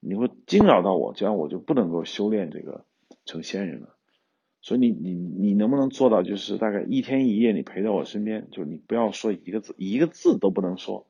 [0.00, 2.84] 你会惊扰到我，这样我就不能够修炼这个
[3.24, 3.94] 成仙人了。
[4.62, 11.06] 所以你你你能不能做到，就是大概一天一夜你陪在我身边，就是你不要说一个字，一个字都不能说。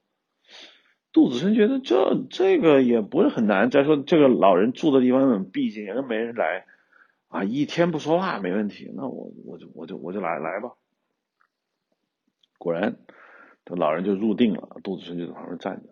[1.13, 3.71] 杜子春觉得这这个也不是很难。
[3.71, 6.67] 再说这个老人住的地方很僻静，也没人来
[7.29, 8.93] 啊，一天不说话没问题。
[8.95, 10.73] 那我我就我就我就来来吧。
[12.59, 12.97] 果然。
[13.77, 15.89] 老人就入定了，杜子春就在旁边站着、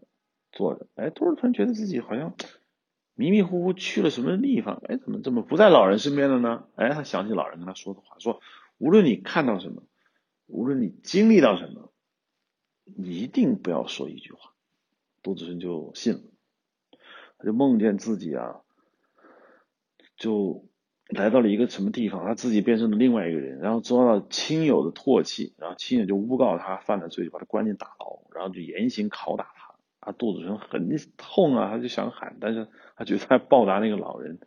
[0.53, 0.87] 坐着。
[0.95, 2.35] 哎，杜子春觉得自己好像
[3.14, 6.68] 迷迷糊糊去了什么地方，哎，怎么怎么不在老人身边了呢？
[6.76, 8.41] 哎，他想起老人跟他说的话，说
[8.79, 9.83] 无论你看到什么，
[10.47, 11.93] 无论你经历到什么，
[12.85, 14.53] 你一定不要说一句话。
[15.22, 16.22] 杜子春就信了，
[17.39, 18.61] 他就梦见自己啊，
[20.16, 20.67] 就。
[21.09, 29.74] 来到了一个什么地方，他自己变成了另外一个人，然后遭到亲友的唾弃，然后亲友就诬告他犯了罪，就把他关进大牢，然后就严刑拷打他。
[30.00, 34.38] 他肚子上很痛啊，他就想喊，但是他觉得他报答那个老人，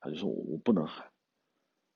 [0.00, 1.04] 他就说我不能喊，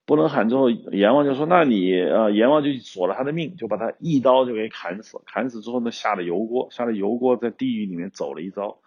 [0.04, 0.50] 不能喊。
[0.50, 5.22] 之后阎王就说，那你呃，阎王就索了他的命，就把他一刀就给砍死。
[5.24, 8.78] 砍死之后呢，下了油锅，下了油锅，在地狱里面走了一遭，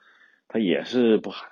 [0.47, 1.49] 他也是不喊，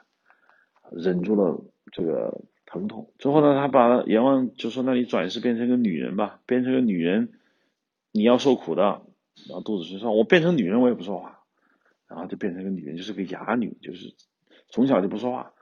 [0.91, 1.59] 忍住了
[1.91, 2.39] 这个。
[2.73, 7.29] 疼痛之后呢，他把阎王就说：“那你转世变成个女人吧，变成个女人，
[8.11, 9.03] 你要受苦的。”
[9.47, 11.41] 然后肚子说：“我变成女人，我也不说话。”
[12.09, 14.15] 然后就变成个女人，就是个哑女，就是
[14.69, 15.53] 从小就不说话。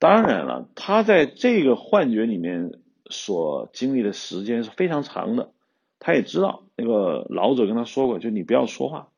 [0.00, 2.72] 当然了，他在这个幻觉里面
[3.08, 5.52] 所经历的时间是非常长的。
[6.00, 9.10] 他也知道那个老者跟他说过，就你不要说话。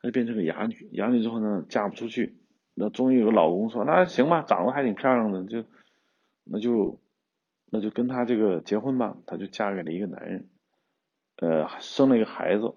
[0.00, 2.36] 他就变成个哑女，哑女之后呢，嫁不出去，
[2.74, 5.64] 那终于有个老公说，那行吧，长得还挺漂亮的，就
[6.44, 7.00] 那就
[7.70, 9.16] 那就跟他这个结婚吧。
[9.26, 10.48] 她就嫁给了一个男人，
[11.36, 12.74] 呃，生了一个孩子。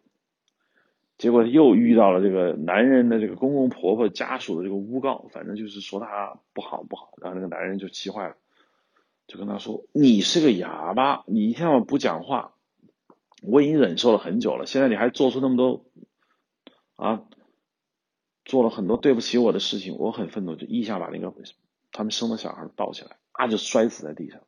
[1.18, 7.13] 结果又遇到了这个男人的这个公公婆婆家属的这个诬告，反正就是说他不好不好。
[7.22, 8.36] 然后那个男人就气坏了，
[9.26, 12.53] 就跟他说：“你是个哑巴，你一天晚不讲话，
[13.41, 15.86] 我已经忍受了很久了，现在你还做出那么多
[16.97, 17.24] 啊，
[18.45, 21.34] 做了很多对不起我的事情，我很愤怒，就一下把那个
[21.91, 24.41] 他们生的小孩抱起来，啊，就摔死在地上。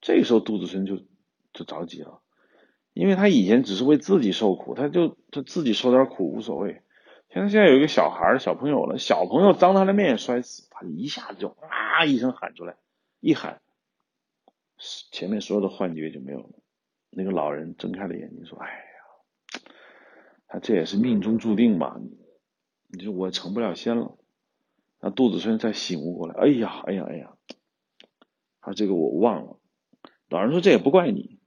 [0.00, 0.98] 这时候杜子春就
[1.52, 2.20] 就着急了。”
[2.94, 6.80] 因为他以前只是为自己受苦，他就他自己受点苦无所谓。
[7.28, 12.76] 现在现在有一个小孩小朋友了，小朋友当他的面摔死，他一下子就啊一声喊出来，
[13.20, 13.60] 一喊，
[15.10, 16.48] 前面所有的幻觉就没有了。
[17.10, 19.60] 那个老人睁开了眼睛说：“哎呀，
[20.48, 22.00] 他这也是命中注定吧？
[22.88, 24.16] 你说我成不了仙了。”
[25.00, 27.35] 那杜子春才醒悟过来：“哎呀，哎呀，哎呀，
[28.66, 29.56] 他这个我忘了。”
[30.28, 31.38] 老人说：“这也不怪你。”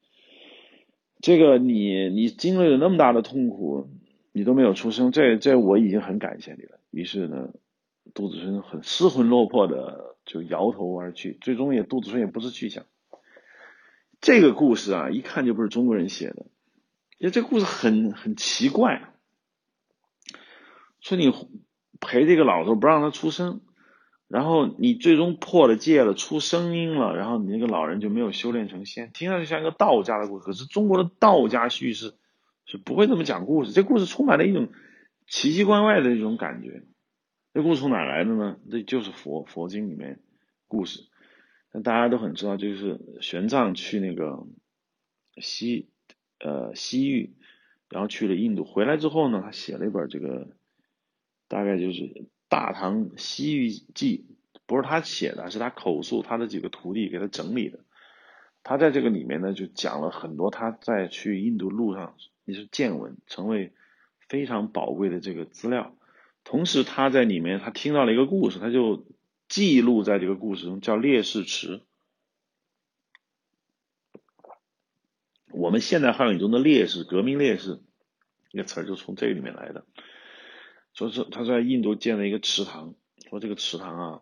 [1.22, 3.90] 这个你你经历了那么大的痛苦，
[4.32, 6.80] 你都没有出生，这这我已经很感谢你了。
[6.92, 7.50] 于是呢，
[8.14, 11.38] 杜子春很失魂落魄的就摇头而去。
[11.42, 12.86] 最终也杜子春也不知去向。
[14.22, 16.46] 这个故事啊，一看就不是中国人写的，
[17.18, 19.14] 因为这故事很很奇怪。
[21.02, 21.34] 说你
[22.00, 23.60] 陪这个老头不让他出生。
[24.30, 30.46] 然后你最终破了戒了，出声音了，然后你那个老人就没有修炼成仙，听上去像一个道家的故事。
[30.46, 32.14] 可是中国的道家叙事
[32.66, 34.70] 是不会这么讲故事，这故事充满了一种
[35.28, 36.84] 奇奇怪怪的一种感觉。
[37.56, 38.60] 这故事从哪来的呢？
[38.70, 40.20] 这就是佛佛经里面
[40.68, 41.08] 故事。
[41.74, 44.46] 那大家都很知道，就是玄奘去那个
[45.38, 45.90] 西
[46.40, 47.34] 呃西域，
[47.90, 50.50] 然后去了印度，回来之后呢，他写了一本这个，
[51.48, 52.04] 大概就是。
[52.50, 54.26] 《大唐西域记》
[54.66, 57.80] 不是他写的，是他口述，他的几个徒弟给他整理的。
[58.64, 63.72] 他在这个里面呢，就讲了很多他在去印度路上一些见闻，成为
[64.28, 65.96] 非常宝贵的这个资料。
[66.44, 69.06] 同时，他在里面他听到了一个故事，他就
[69.48, 71.82] 记录在这个故事中，叫烈士池。
[75.52, 77.82] 我们现代汉语中的烈士、革命烈士，
[78.52, 79.86] 这个词儿就从这里面来的。
[80.94, 82.94] 说是他在印度建了一个池塘，
[83.30, 84.22] 说这个池塘啊，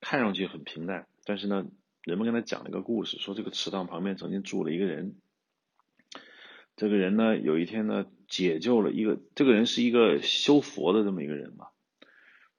[0.00, 1.66] 看上去很平淡，但是呢，
[2.02, 5.16] 人们跟他讲了一个故事，说这个池塘旁边曾经住了一个人，
[6.76, 11.72] 这个人呢，有一天呢，解救了一个，这个人是一个修佛的这么一个人吧，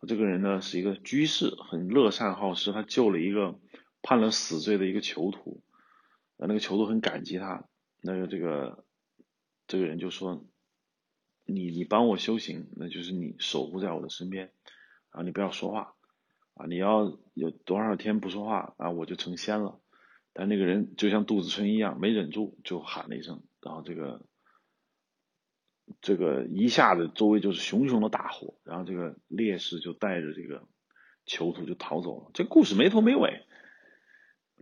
[0.05, 3.57] 这个人呢是一个居士，很乐善好施，他救了一个
[4.01, 5.61] 判了死罪的一个囚徒，
[6.37, 7.65] 那个囚徒很感激他，
[8.01, 8.83] 那个这个
[9.67, 10.45] 这个人就说。
[11.47, 14.51] 你你帮我修行，那就是你守护在我的身边，
[15.11, 15.95] 啊，你不要说话，
[16.55, 19.79] 啊，你要有多少天不说话，啊，我就成仙了。
[20.33, 24.21] 但那个人就像杜子春一样，没忍住就喊了一声，然后这个
[26.01, 30.67] 这个一下子周围就是熊熊的大火，然后这个烈士就带着这个
[31.25, 32.31] 囚徒就逃走了。
[32.33, 33.45] 这故事没头没尾，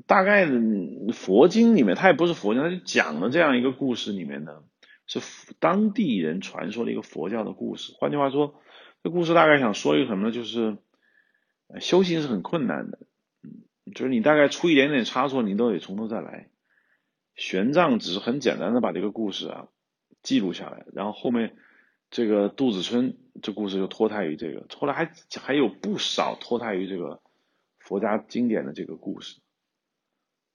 [0.06, 0.48] 大概
[1.14, 4.64] 佛经里面，它也不是佛经，它就讲了这样一个故事里面的。
[5.08, 5.22] 是
[5.60, 7.94] 当地人传说的一个佛教的故事。
[8.00, 8.56] 换句话说，
[9.04, 10.32] 这故事大概想说一个什么呢？
[10.32, 10.78] 就是
[11.80, 13.00] 修行是很困难的，
[13.44, 16.50] 嗯，就是你大概出一点点差错，你都得从头再来。
[17.36, 19.68] 玄奘只是很简单的把这个故事啊
[20.24, 21.56] 记录下来，然后后面
[22.10, 27.22] 这个杜子春这故事就脱胎于这个，后来还还有不少脱胎于这个
[27.78, 29.40] 佛家经典的这个故事。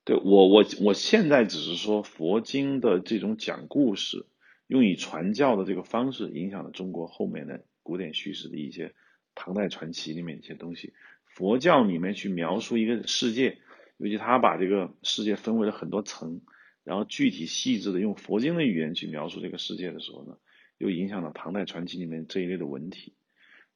[0.05, 4.27] 对我我我现在只是说佛经的这种讲故事。
[4.71, 8.95] 用以传教的这个方式，影响了中国后面的古典叙事的一些
[9.35, 10.95] 唐代传奇里面一些东西。
[11.25, 13.59] 佛教里面去描述一个世界，
[13.97, 16.41] 尤其他把这个世界分为了很多层，
[16.85, 20.37] 然后具体细致的用佛经的语言去描述这个世界的时候呢，
[20.79, 23.15] 又影响了唐代传奇里面这一类的文体。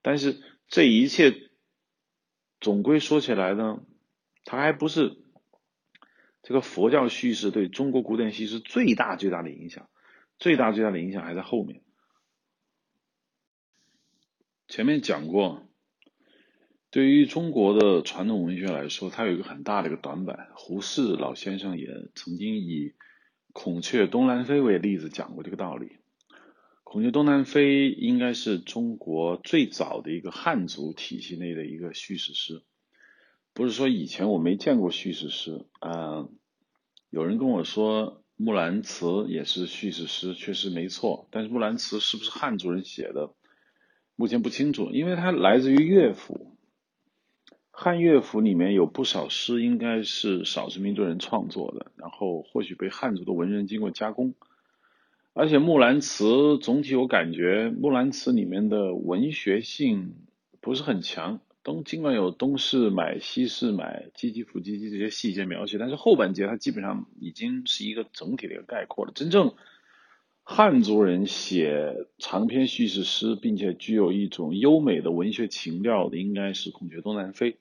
[0.01, 1.34] 但是这一切
[2.61, 3.84] 总归说起来呢，
[4.45, 5.16] 它还不是
[6.45, 9.88] 这个佛教叙事对中国古典叙事最大最大的影响。
[10.39, 11.82] 最大最大的影响还在后面。
[14.66, 15.68] 前面讲过，
[16.91, 20.49] 对于中国的传统文学来说，它有一个很大的一个短板。
[20.55, 22.89] 胡适老先生也曾经以
[23.53, 25.87] 《孔雀东南飞》为例子讲过这个道理。
[26.82, 32.62] 《孔雀东南飞》应该是中国最早的一个汉族体系内的一个叙事诗。
[33.53, 36.28] 不是说以前我没见过叙事诗啊，
[37.11, 38.24] 有人跟我说。
[38.37, 41.26] 木兰辞也是叙事诗，确实没错。
[41.30, 43.30] 但是木兰辞是不是汉族人写的，
[44.16, 46.57] 目前不清楚，因为它来自于乐府。
[47.70, 54.35] 汉乐府里面有不少诗应该是少数民族人创作的，然后或许被汉族的文人经过加工。
[55.32, 56.24] 而且《木兰辞》
[56.59, 60.14] 总体我感觉，《木兰辞》里面的文学性
[60.61, 61.41] 不是很强。
[61.64, 69.12] 东尽管有东市买西市买唧唧复唧唧这些细节描写，但是后半截它基本上已经是一个整体的一个概括了。
[69.14, 69.54] 真正
[70.42, 77.56] 汉族人写长篇叙事诗，并且具有一种优美的文学情调的，应该是孔雀东南飞。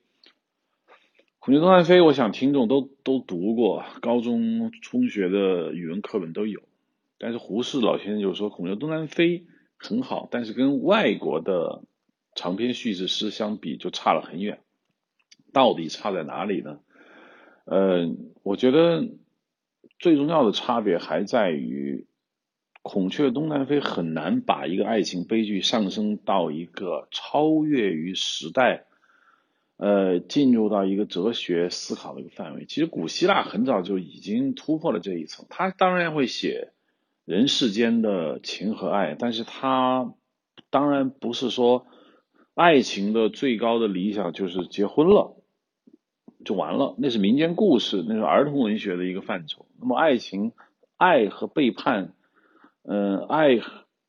[1.38, 6.60] 孔雀东南飞，我想听众都都读过，高中、中学的语文课本都有。
[7.16, 9.44] 但是胡适老先生就说，孔雀东南飞
[9.78, 11.82] 很好，但是跟外国的
[12.34, 14.60] 长篇叙事诗相比，就差了很远。
[15.52, 16.80] 到底差在哪里呢？
[17.64, 19.08] 呃，我觉得
[19.98, 22.06] 最重要的差别还在于，
[22.82, 28.86] 孔雀东南飞很难把一个爱情悲剧上升到一个超越于时代。
[29.76, 32.64] 呃，进入到一个哲学思考的一个范围。
[32.64, 35.46] 其实古希腊很早就已经突破了这一层。
[35.50, 36.70] 他当然会写
[37.24, 40.14] 人世间的情和爱，但是他
[40.70, 41.88] 当然不是说
[42.54, 45.36] 爱情的最高的理想就是结婚了
[46.44, 46.94] 就完了。
[46.98, 49.66] 那是民间故事，那是儿童文学的一个范畴。
[49.80, 50.52] 那么爱情、
[50.96, 52.12] 爱和背叛，
[52.82, 53.60] 嗯，爱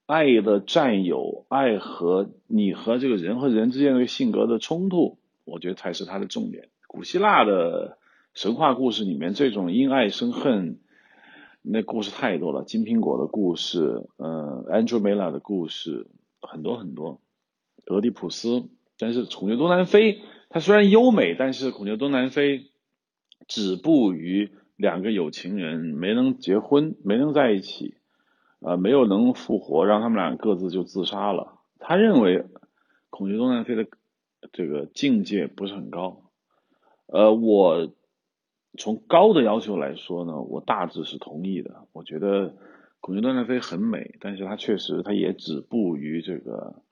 [0.06, 5.18] 爱的占有，爱和你和这个人和人之间的性格的冲突。
[5.44, 6.70] 我觉得才是它的重点。
[6.88, 7.98] 古希腊的
[8.34, 10.80] 神话故事里面，这种因爱生恨，
[11.64, 12.64] 那故事太多了。
[12.64, 16.08] 金苹果的故事，嗯，Andromeda 的故事
[16.42, 17.22] 很多很多。
[17.86, 22.66] 俄狄浦斯，但是孔雀东南飞，它虽然优美，但是孔雀东南飞
[23.48, 27.96] 止步于两个有情人没能结婚，没能在一起，
[28.60, 31.60] 呃，没有能复活，让他们俩各自就自杀了。
[31.80, 32.46] 他认为
[33.10, 33.86] 孔雀东南飞的。
[34.54, 36.30] 这个境界不是很高，
[37.08, 37.92] 呃，我
[38.78, 41.88] 从高的要求来说呢，我大致是同意的。
[41.94, 42.50] 我觉得
[43.00, 46.84] 《孔雀东南飞》很美，但是它确实它也止步于这个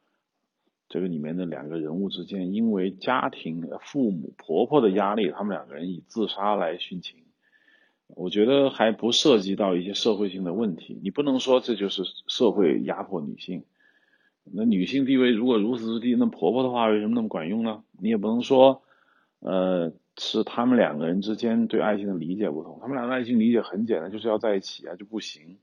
[0.94, 7.24] 这个里面的两个人物之间，因为家庭、父母、婆婆的压力，他们两个人以自杀来殉情。
[8.10, 13.64] 我觉得还不涉及到一些社会性的问题，你不能说这就是社会压迫女性。
[14.44, 17.84] 那女性地位如果如此之低，那婆婆的话为什么那么管用呢？
[18.00, 18.84] 你也不能说，
[19.40, 22.78] 呃，是他们两个人之间对爱情的理解不同。
[22.80, 25.58] 他们两个爱情理解很简单，就是要在一起啊，就不行。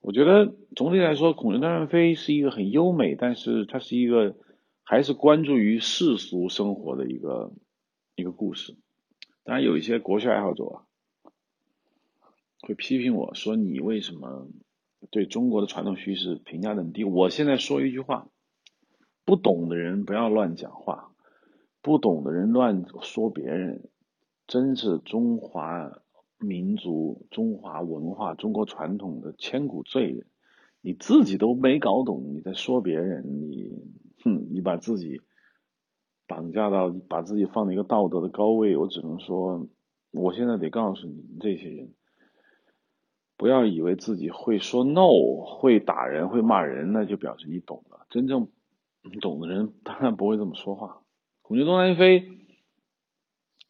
[0.00, 4.36] 我觉得总体来说，《孔雀东南飞》是一个很优美，但是它是一个
[4.82, 7.52] 还是关注于世俗生活的一个
[8.14, 8.76] 一个故事。
[9.44, 10.82] 当然，有一些国学爱好者，
[12.60, 14.48] 会批评我说：“你为什么？”
[15.10, 17.04] 对中国的传统叙事评价很低。
[17.04, 18.28] 我现在说一句话：
[19.24, 21.12] 不懂的人不要乱讲话，
[21.82, 23.88] 不懂的人乱说别人，
[24.48, 26.00] 真是中华
[26.38, 30.26] 民族、中华文化、中国传统的千古罪人。
[30.80, 33.72] 你自己都没搞懂，你在说别人，你
[34.22, 35.20] 哼，你把自己
[36.26, 38.76] 绑架到，把自己放在一个道德的高位。
[38.76, 39.66] 我只能说，
[40.12, 41.92] 我现在得告诉你们这些人。
[43.36, 48.06] 不要以为自己会说 no，会打人，会骂人，那就表示你懂了。
[48.10, 48.48] 真正
[49.20, 51.02] 懂的人当然不会这么说话。
[51.42, 52.28] 孔雀东南飞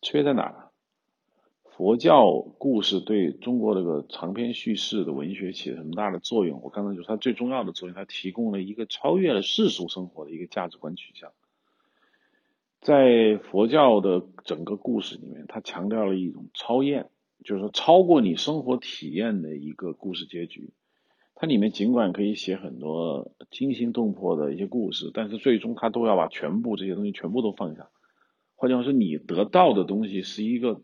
[0.00, 0.67] 缺在哪儿？
[1.78, 6.60] 佛教故事对中国这个长篇叙事的文学起了很大的作用。
[6.64, 11.30] 我刚才就说它最重要的作用，它提供了一个超越了世俗生活的一个价值观取向。
[12.80, 17.10] 在佛教的整个故事里面，它强调了一种超验。
[17.44, 20.72] 就是说，超过你生活体验的一个故事结局，
[21.36, 27.88] 它里面尽管可以写很多惊心动魄的一些故事，但是最终它都要把全部这些东西全部都放下。
[28.56, 30.80] 换句话说，你得到的东西是一个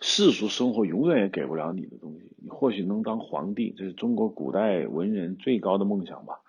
[0.00, 2.32] 世俗生活永远也给不了你的东西。
[2.36, 6.40] 你或许能当皇帝，这是中国古代文人最高的梦想吧。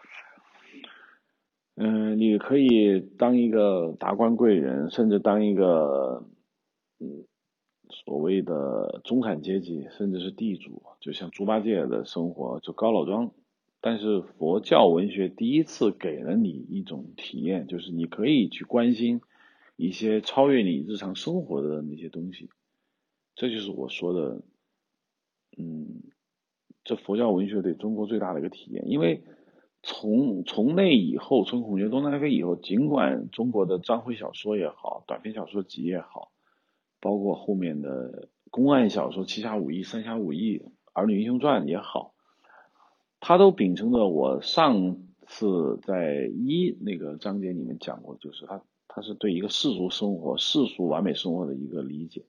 [1.75, 6.25] 嗯，你可以当一个达官贵人，甚至当一个
[6.99, 7.25] 嗯。
[7.91, 13.31] 所谓的中产阶级，甚至是地主，就像猪八戒的生活，就高老庄。
[13.81, 19.21] 但是佛教文学第一次给了你一种体验，就是你可以去关心
[19.75, 22.51] 一些超越你日常生活的那些东西。
[23.39, 24.41] 这就是我说的，
[25.57, 26.03] 嗯，
[26.83, 28.89] 这佛教文学对中国最大的一个体验。
[28.89, 29.23] 因为
[29.81, 36.33] 从从那以后，从孔雀东南飞以后，尽管中国的章回小说也好，短篇小说集也好。
[36.99, 40.59] 包括后面的公案小说《七侠五义》《三侠五义》
[40.91, 42.13] 《儿女英雄传》也好，
[43.21, 52.25] 他都秉承着我上次在一那个章节里面讲过，就是他他它是对一个世俗生活、世俗完美生活的一个理解。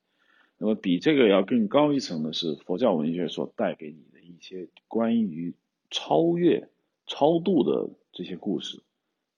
[0.63, 5.55] 那么比这个要更高一层的是佛教文学所带给你的一些关于
[5.89, 6.69] 超越、
[7.07, 8.83] 超度的这些故事。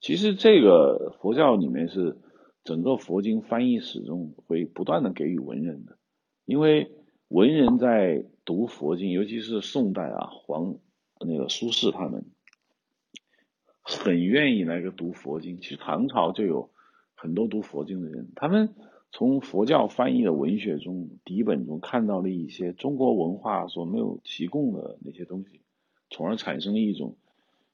[0.01, 2.19] 其实这个佛教里面是
[2.65, 5.97] 整个佛经翻译史中会不断的给予文人的，
[6.45, 6.91] 因为
[7.29, 10.79] 文人在读佛经，尤其是宋代啊，黄
[11.21, 12.27] 那个苏轼他们
[13.81, 15.59] 很愿意来个读佛经。
[15.59, 16.71] 其实唐朝就有
[17.15, 18.75] 很多读佛经的人，他们。
[19.15, 25.61] 从佛教翻译的文学中底本中看到了一些中国文化所没有提供的那些东西，
[26.09, 27.17] 从而产生了一种，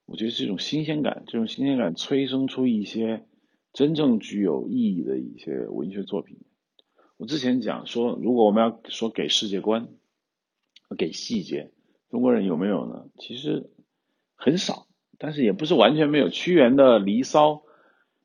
[0.04, 1.22] 我觉得是一种新鲜感。
[1.28, 3.24] 这种新鲜感催生出一些
[3.72, 6.38] 真正具有意义的一些文学作品。
[7.18, 9.88] 我之前讲说，如果我们要说给世界观，
[10.98, 11.70] 给细节，
[12.10, 13.06] 中国人有没有呢？
[13.16, 13.70] 其实
[14.34, 16.28] 很少，但是也不是完全没有。
[16.30, 17.52] 屈原的《离骚》。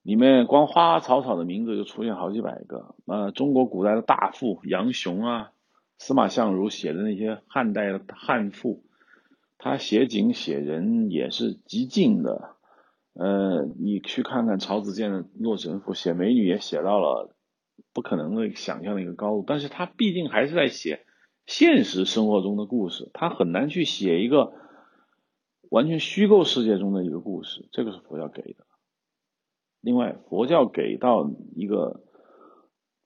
[0.03, 2.93] 里面光花花草草的名字就出现好几百个。
[3.05, 5.51] 呃，中国古代的大赋，杨雄啊、
[5.97, 8.83] 司马相如写的那些汉代的汉赋，
[9.57, 12.55] 他写景写人也是极尽的。
[13.13, 17.33] 呃，你去看看曹子建的《洛神赋》，写美女也写到了
[17.93, 19.43] 不可能的想象的一个高度。
[19.47, 21.05] 但是他毕竟还是在写
[21.45, 24.51] 现实生活中的故事，他很难去写一个
[25.69, 27.69] 完全虚构世界中的一个故事。
[27.71, 28.65] 这个是佛教给的。
[29.85, 31.99] 另外，佛教给到一个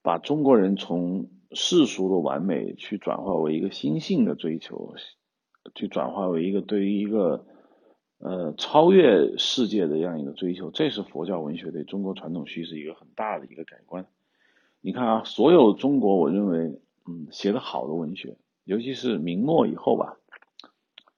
[0.03, 4.93] 把中国人从世俗的完美去转化为一个心性的追求，
[5.73, 7.47] 去转化为一个对于一个
[8.19, 14.05] 呃超越世界的这样一个追求，这是佛教文学对中国传统叙事一个很大的一个改观。
[14.80, 20.19] 你看啊，所有中国我认为嗯写的好的文学，尤其是明末以后吧，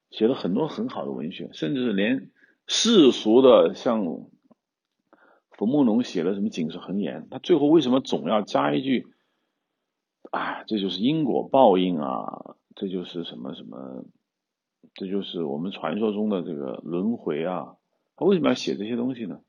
[0.10, 2.30] 写了很多很好的文学，甚至连
[2.66, 4.30] 世俗的像。
[5.60, 9.08] 冯梦龙写了什么《警示恒言》，他最后为什么总要加一句？
[10.32, 14.06] 哎，这就是因果报应啊，这就是什么什么，
[14.94, 17.76] 这就是我们传说中的这个轮回啊。
[18.16, 19.42] 他为什么要写这些东西呢？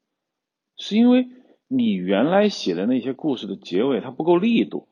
[0.76, 1.28] 是因为
[1.68, 4.88] 你原来写的那些故事的结尾它不够力度，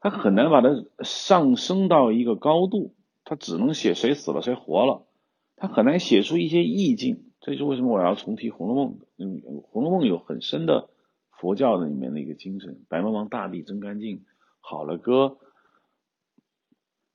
[0.00, 5.06] 它很难把它上升到一个高度，它只能写谁死了谁活了，
[5.56, 7.27] 它很难写出一些意境。
[7.40, 8.88] 这就是为什么我要重提《红楼梦》。
[9.16, 10.90] 嗯，《红楼梦》有很深的
[11.30, 14.24] 佛教的里面的一个精神，“白茫茫大地真干净”，
[14.60, 15.38] 好了歌。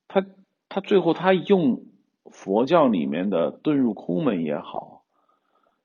[0.08, 0.26] 他
[0.70, 1.86] 他最后他用
[2.26, 5.04] 佛教里面的遁入空门也好，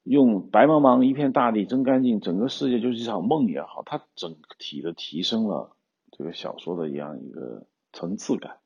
[0.03, 5.73] 用“白茫茫一片大地真干净”，整个世界就是一场梦也好，他整体的提升了
[6.13, 8.53] 这个小说的一样一个层次感。《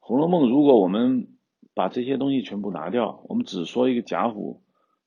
[0.00, 1.28] 红楼梦》如果我们
[1.74, 4.61] 把这些东西全部拿掉，我们只说一个贾府。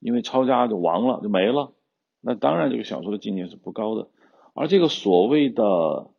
[0.06, 1.74] 因为抄家就亡了，就没了。
[2.22, 4.08] 那当然，这个小说的境界是不高的。
[4.54, 6.12] 而这个所谓的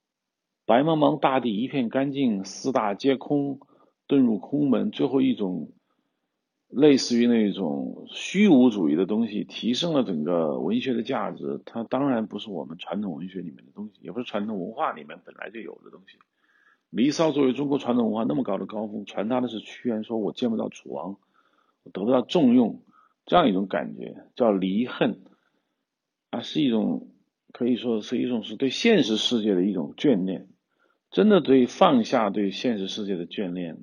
[0.64, 3.60] “白茫茫大地一片干净，四大皆空，
[4.08, 5.72] 遁入空门”，最后一种
[6.70, 11.60] 类似于那种虚无主义的东西，提升了整个文学的价值。
[11.66, 16.16] 它当然不是我们传统文学里面的东西，也不是传统文化里面本来就有的东西。
[16.88, 21.18] 《离骚》作为中国传统文化那么高的高峰，传达的是屈原说：“我见不到楚王，
[21.82, 22.80] 我得不到重用。”
[23.26, 25.20] 这样一种感觉叫离恨，
[26.30, 27.10] 啊，是一种
[27.52, 30.48] 可以说是一种是对现实世界的一种眷恋，
[31.10, 33.78] 真的对放下对现实世界的眷恋，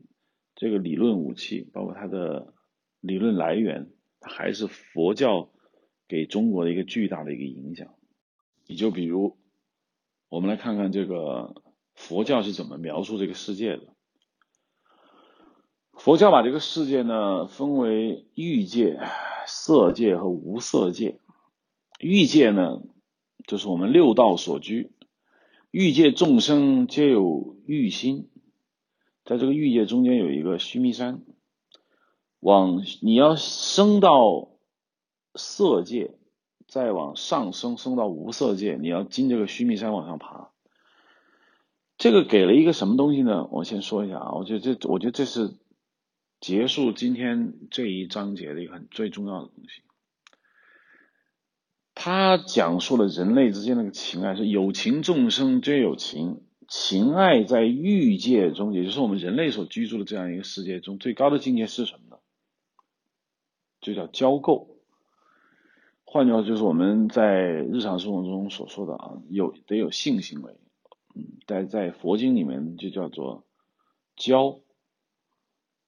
[0.55, 2.53] 这个理论武器，包括它的
[3.01, 3.89] 理论来源，
[4.21, 5.51] 它还是佛教
[6.07, 7.93] 给中国的一个巨大的一个影响。
[8.65, 9.37] 你就比如，
[10.29, 11.61] 我们来看看这个
[11.95, 13.92] 佛教是怎么描述这个世界的。
[15.93, 18.99] 佛教把这个世界呢分为欲界。
[19.45, 21.19] 色界和无色界，
[21.99, 22.81] 欲界呢，
[23.45, 24.93] 就是我们六道所居。
[25.69, 28.29] 欲界众生皆有欲心，
[29.25, 31.23] 在这个欲界中间有一个须弥山。
[32.39, 34.47] 往你要升到
[35.35, 36.15] 色界，
[36.69, 40.51] 再往上升，升到无色界，你要经这个须弥山往上爬。
[41.97, 43.45] 这个给了一个什么东西呢？
[43.51, 45.53] 我先说一下啊，我觉得这，我觉得这是。
[46.43, 49.81] 结束今天这一章节的一个很最重要的东西，
[51.95, 62.17] 他讲述了人类之间那个情爱是有情众生皆有情，情爱在欲界中，也就是我们人类所居住的这样一个世界中，最高的境界是什么呢？
[63.79, 64.67] 就叫交媾。
[66.03, 70.57] 换句话就是我们在日常生活中所说的啊，有得有性行为，
[71.15, 73.45] 嗯，在在佛经里面就叫做
[74.17, 74.59] 交。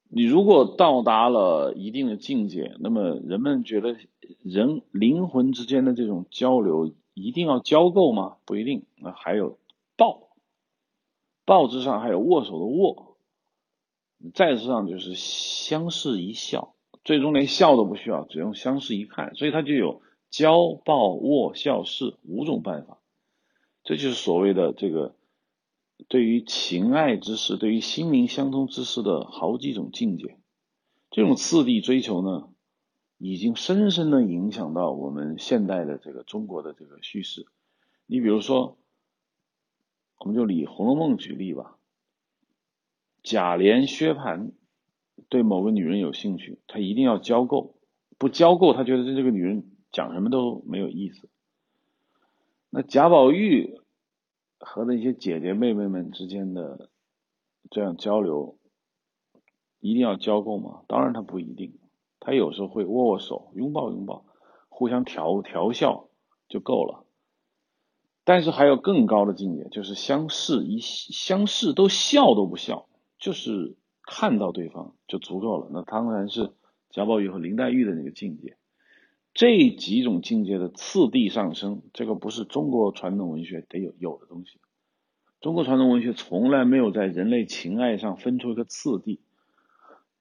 [0.10, 3.98] 你如果到达了一定的境界，那么人们觉得
[4.44, 8.38] 人灵魂之间的这种交流一定要交够吗？
[8.46, 8.86] 不一定。
[8.98, 9.58] 那还有
[9.98, 10.30] 抱，
[11.46, 13.18] 抱之上还有握手的握，
[14.34, 23.00] 再之上就是相视一笑，最终连笑都不需要，只用相视一看，所以它就有交、抱、握、笑、视五种办法。
[23.84, 25.16] 这就是所谓的这个
[26.08, 30.38] 对于情爱之事，对于心灵相通之事的好几种境界。
[31.12, 32.50] 这种次第追求呢？
[33.18, 37.46] 已经深深的影响到我们现代的这个中国的这个叙事。
[38.08, 38.78] 你比如说，
[40.20, 41.78] 我们就以《红楼梦》举例吧。
[43.24, 44.52] 贾琏、薛蟠
[45.30, 47.78] 对某个女人有兴趣，他一定要交够，
[48.18, 51.30] 不交够，他觉得这这个女人讲什么都没有意思。
[52.70, 53.80] 那贾宝玉
[54.60, 56.90] 和那些姐姐妹妹们之间的
[57.70, 58.58] 这样交流，
[59.80, 60.84] 一定要交够吗？
[60.88, 61.80] 当然，他不一定。
[62.20, 64.26] 他有时候会握握手、拥抱拥抱，
[64.70, 66.10] 互相调调笑
[66.48, 67.06] 就够了。
[68.24, 72.88] 但是还有更高的境界，就是相视一相视都笑都不笑，
[73.20, 75.70] 就是看到对方就足够了。
[75.72, 76.54] 那当然是
[76.90, 78.58] 贾宝玉和林黛玉的那个境界。
[79.36, 84.60] 这几种境界的次第上升，这个不是中国传统文学得有有的东西。
[85.42, 89.20] 中国传统文学从来没有在人类情爱上分出一个次第。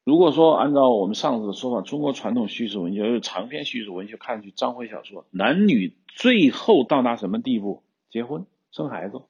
[0.02, 7.84] 如果说按照我们上次的说法，中国传统叙事文学，就是长篇叙事文学，看去章回小说，男女最后到达什么地步？
[8.10, 9.22] 结婚、生孩子、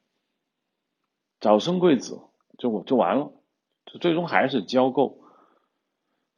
[1.41, 2.23] 早生贵子，
[2.57, 3.33] 就就完了，
[3.85, 5.19] 就最终还是交够。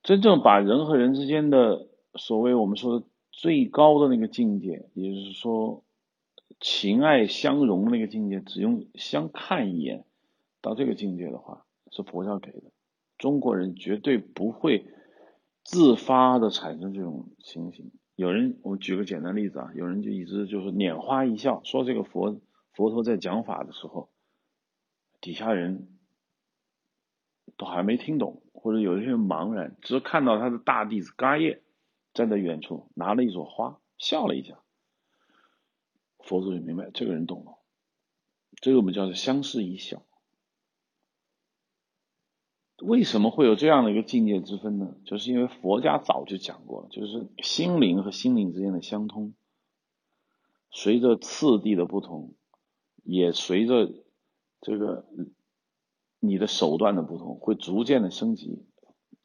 [0.02, 3.06] 真正把人和人之间的所谓我们说的
[3.36, 5.84] 最高的那个境界，也就是说
[6.58, 10.06] 情爱相融的那个境界，只用相看一眼
[10.62, 12.72] 到这个境界的话，是佛教给的。
[13.18, 14.86] 中国人绝对不会
[15.62, 17.92] 自发的产生这种情形。
[18.14, 22.40] 有人，我举个简单例子啊，有人就一直就是拈花一笑，说这个佛
[22.72, 24.08] 佛陀在讲法的时候，
[25.20, 25.88] 底下人
[27.58, 31.62] 都还没听懂，或者有一些人茫然，只是看到他的大弟子嘎叶
[32.16, 34.58] 站在远处拿了一朵花笑了一下，
[36.18, 37.58] 佛祖就明白这个人懂了，
[38.62, 40.02] 这个我们叫做相视一笑。
[42.78, 44.96] 为什么会有这样的一个境界之分呢？
[45.04, 49.34] 就是因为佛家早就讲过了，就是心灵和心灵之间的相通，
[50.70, 52.34] 随着次第的不同，
[53.02, 53.92] 也随着
[54.62, 55.06] 这个
[56.18, 58.64] 你的手段的不同，会逐渐的升级。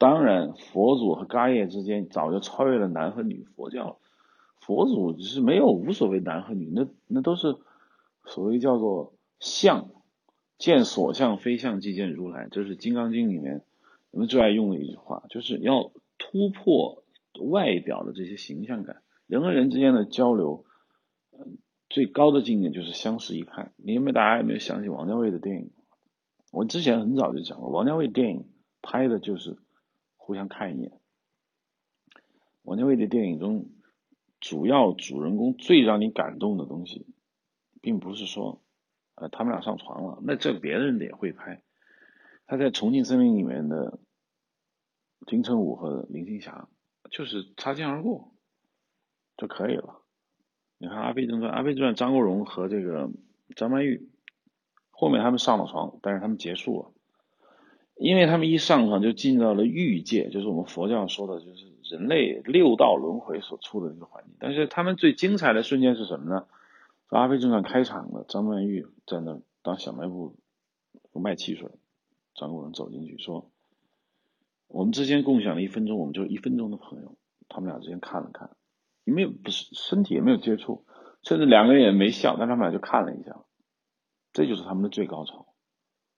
[0.02, 3.46] 当然，佛祖和伽叶之间早就超越了男和女。
[3.54, 4.00] 佛教
[4.58, 7.56] 佛祖是没有无所谓男和女，那那都是
[8.24, 9.90] 所谓叫做相。
[10.58, 13.62] 见所相非相，即见如来，这是《金刚经》里面
[14.10, 17.04] 我们最爱用的一句话，就是要突破
[17.40, 19.02] 外表的这些形象感。
[19.28, 20.64] 人和人之间的交流，
[21.30, 23.72] 嗯，最高的境界就是相视一看。
[23.76, 25.70] 你有没有大家有没有想起王家卫的电影？
[26.50, 28.48] 我之前很早就讲过，王家卫电影
[28.82, 29.58] 拍的就是
[30.24, 31.00] 互相看一眼。
[32.62, 33.66] 王家卫的电影中，
[34.40, 37.06] 主要主人公最让你感动的东西，
[37.80, 38.60] 并不是说。
[39.14, 41.62] 呃，他们俩上床了，那这别人也会拍。
[42.46, 44.00] 他在《重庆森林》里面的
[45.26, 46.66] 金城武和林青霞，
[47.10, 48.32] 就是擦肩而过
[49.36, 50.00] 就可以了。
[50.78, 53.10] 你看《阿飞正传》，《阿飞正传》张国荣和这个
[53.54, 54.10] 张曼玉，
[54.90, 56.91] 后面他们上了床，但是他们结束了，
[57.96, 64.34] 因为他们一上床就进到了欲界，就是我们佛教说的，就是人类六道轮回所处的一个环境。
[64.38, 66.46] 但是他们最精彩的瞬间是什么呢？
[67.16, 70.36] 《阿飞正传》开场了，张曼玉在那当小卖部
[71.12, 71.68] 卖汽水，
[72.34, 73.50] 张国荣走进去说
[74.66, 77.16] ：“我们之间共享了一分钟，我们就一分钟的朋友。”
[77.48, 78.56] 他们俩之间看了看，
[79.04, 80.86] 没有不是身体也没有接触，
[81.22, 83.44] 甚至两个人也没笑，但他们俩就看了一下，
[84.32, 85.48] 这就是他们的最高潮。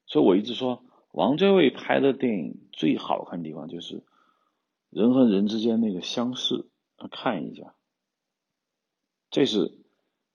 [0.06, 0.84] 所以我一直说，
[1.14, 4.02] 王家卫拍的电影最好看的地方就是
[4.90, 6.68] 人和人之间那个相似，
[7.10, 7.74] 看一下，
[9.30, 9.78] 这是。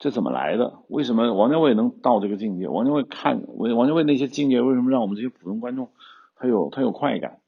[0.01, 0.79] 这怎么来的？
[0.87, 2.69] 为什么王家卫能到这个境界？
[2.69, 5.89] 王家卫看王王家卫那些境界，为什么让我们这些普通观众
[6.37, 7.41] 他有他有快感？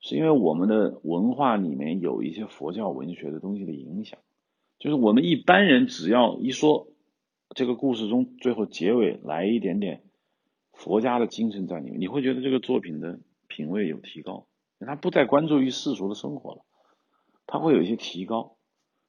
[0.00, 4.18] 是因为我们的文化里面有一些佛教文学的东西的影响。
[4.80, 6.88] 就是我们一般人只要一说
[7.50, 10.02] 这个故事中最后结尾来一点点
[10.76, 13.18] 佛家的精神在里面，你会觉得这个作品的
[13.48, 14.46] 品味有提高。
[14.78, 16.64] 他不再关注于世俗的生活了，
[17.46, 18.56] 他会有一些提高。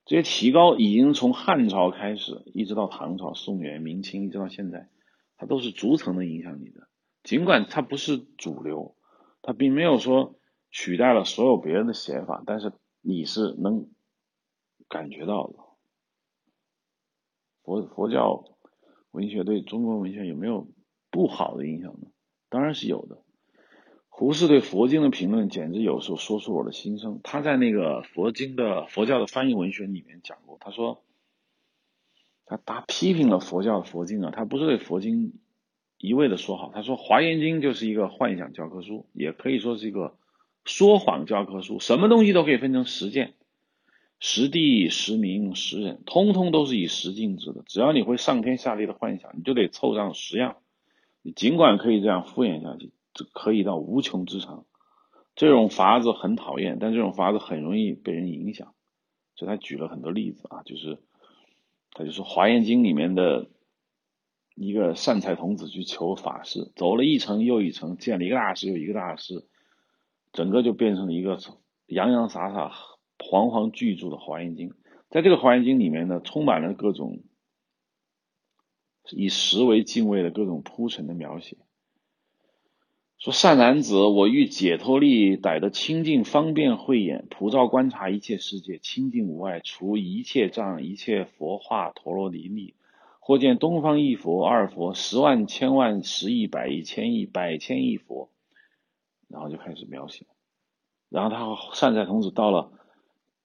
[0.05, 4.89] 这些提高已经从汉朝开始，一直到唐朝、宋元、明清，一直到现在，
[5.36, 6.88] 它都是逐层的影响你的。
[7.24, 8.95] 尽管它不是主流，
[9.41, 10.39] 它并没有说
[10.72, 13.89] 取代了所有别人的写法，但是你是能
[14.88, 15.55] 感觉到的。
[17.63, 18.45] 佛佛教
[19.11, 20.70] 文学对中国文学有没有
[21.18, 22.09] 不好的影响呢？
[22.47, 23.18] 当然是有的。
[24.07, 27.20] 胡适对佛经的评论，简直有时候说出我的心声。
[27.24, 31.01] 他在那个佛经的佛教的翻译文学里面讲过，他说，
[32.45, 35.34] 他他批评了佛教的佛经啊，他不是对佛经
[35.97, 36.72] 一味的说好。
[36.72, 40.15] 他说《华严经》就是一个幻想教科书，也可以说是一个
[40.65, 43.34] 说谎教科书，什么东西都可以分成十件。
[44.20, 47.63] 实地、实名、实人，通通都是以实境制的。
[47.65, 50.57] 只要你会上天下地的幻想，你就得凑上十样。
[51.32, 52.91] 尽管可以这样敷衍下去。
[53.34, 54.67] 可以到无穷之长，
[55.34, 58.75] 这种法子很讨厌，但这种法子很容易被人影响，
[59.36, 60.99] 所以他举了很多例子啊，就是
[61.93, 63.47] 他就是《华严经》里面的
[64.53, 69.47] 一个善财童子去求法事，走了一层又一层，见了一个大师又一个大师，
[70.32, 71.39] 整个就变成了一个
[71.88, 72.71] 洋洋洒洒、
[73.17, 74.69] 煌煌巨著的《华严经》。
[75.09, 77.23] 在这个《华严经》里面呢，充满了各种
[79.12, 81.58] 以实为敬畏的各种铺陈的描写。
[83.18, 92.76] 说善男子，我欲解脱力，逮得清净方便慧眼，普照观察一切世界，清净无碍，除一切障，一切佛化陀罗尼力。
[93.20, 98.30] 或见东方一佛、二佛、十万、千万、十亿、百亿、千亿、百千亿佛，
[99.28, 100.28] 然后就开始描写。
[101.10, 102.72] 然后他和善财童子到了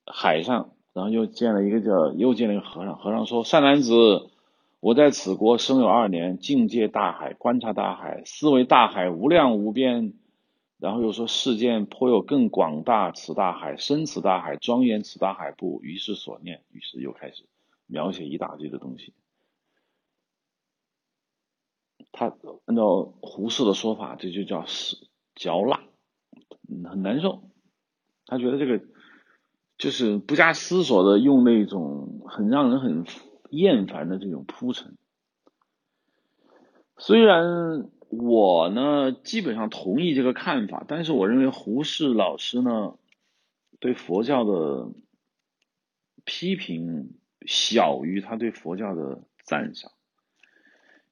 [0.07, 4.29] 海上，然后又见了一个叫又见了一个和尚，和尚说：善男子。
[4.83, 10.15] 我在此国生有二年，境界大海，观察大海，思维大海无量无边。
[10.77, 15.81] 然后又说世间颇有更广大此大海，深此大海，庄严此大海不？
[15.85, 17.45] 于是所念，于是又开始
[17.87, 19.15] 描写一大堆的东西。
[22.11, 24.97] 他按照胡适的说法，这就叫是
[25.37, 25.85] 嚼蜡，
[26.91, 27.45] 很难受。
[28.27, 28.85] 他觉得这个
[29.79, 33.05] 就是不加思索的用那种很让人很。
[33.53, 34.97] 厌烦的这种铺陈，
[36.97, 42.95] 虽然我呢基本上同意这个看法，但是我认为胡适老师呢
[43.79, 44.89] 对佛教的
[46.25, 47.11] 批评
[47.45, 49.93] 小于他对佛教的赞赏，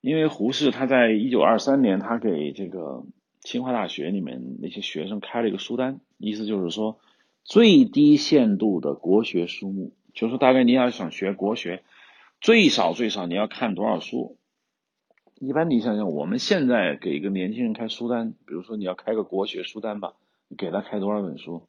[0.01, 3.05] 因为胡适他在一九二三年，他给这个
[3.41, 6.99] 清华大学里面那些学生开了一个书单，意思就是说
[7.45, 11.83] 最低限度的国学书目，就是说大概你要想学国学。
[12.41, 14.39] 最少最少你要看多少书？
[15.41, 20.15] 一般你想想，我们现在给一个年轻人开书单，比如说你要开个国学书单吧，
[20.49, 21.69] 你给他开多少本书？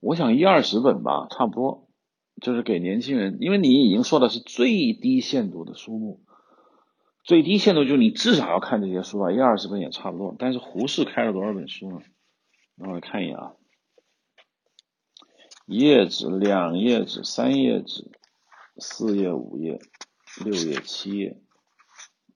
[0.00, 1.88] 我想一二十本吧，差不多。
[2.40, 6.20] 就是给年轻人，因为你已经说的是最低限度的书目，
[7.22, 10.34] 最低限度就是你至少要看这些书啊，一二十本也差不多。
[10.38, 12.00] 但是胡适开了多少本书呢？
[12.76, 13.52] 让我看一眼啊，
[15.66, 18.10] 一页纸、两页纸、三页纸。
[18.78, 19.78] 四页、五页、
[20.44, 21.36] 六页、七页、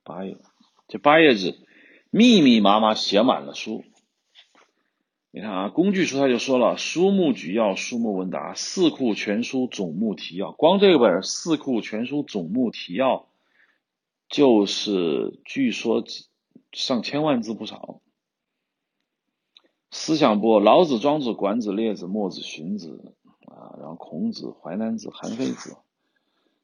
[0.05, 0.37] 八页，
[0.89, 1.59] 这八页纸
[2.11, 3.84] 密密麻麻写满了书。
[5.30, 10.53] 你看啊，工具书他就说了：书目举要、书目问答、四库全书总目提要。
[10.53, 13.16] 光这本《四库全书总目提要》
[14.28, 16.05] 就是据说
[16.72, 18.01] 上千万字不少。
[19.91, 23.14] 思想部：老子、庄子、管子、列子、墨子、荀子
[23.47, 25.76] 啊，然后孔子、淮南子、韩非子。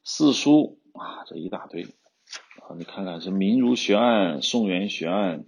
[0.05, 2.75] 四书啊，这一大堆啊！
[2.77, 5.39] 你看看，这《明儒学案》《宋元学案》《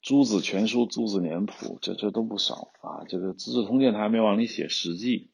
[0.00, 3.02] 诸子全书》《诸子年谱》，这这都不少啊！
[3.08, 5.30] 这个《资治通鉴》他还没往里写，《史记》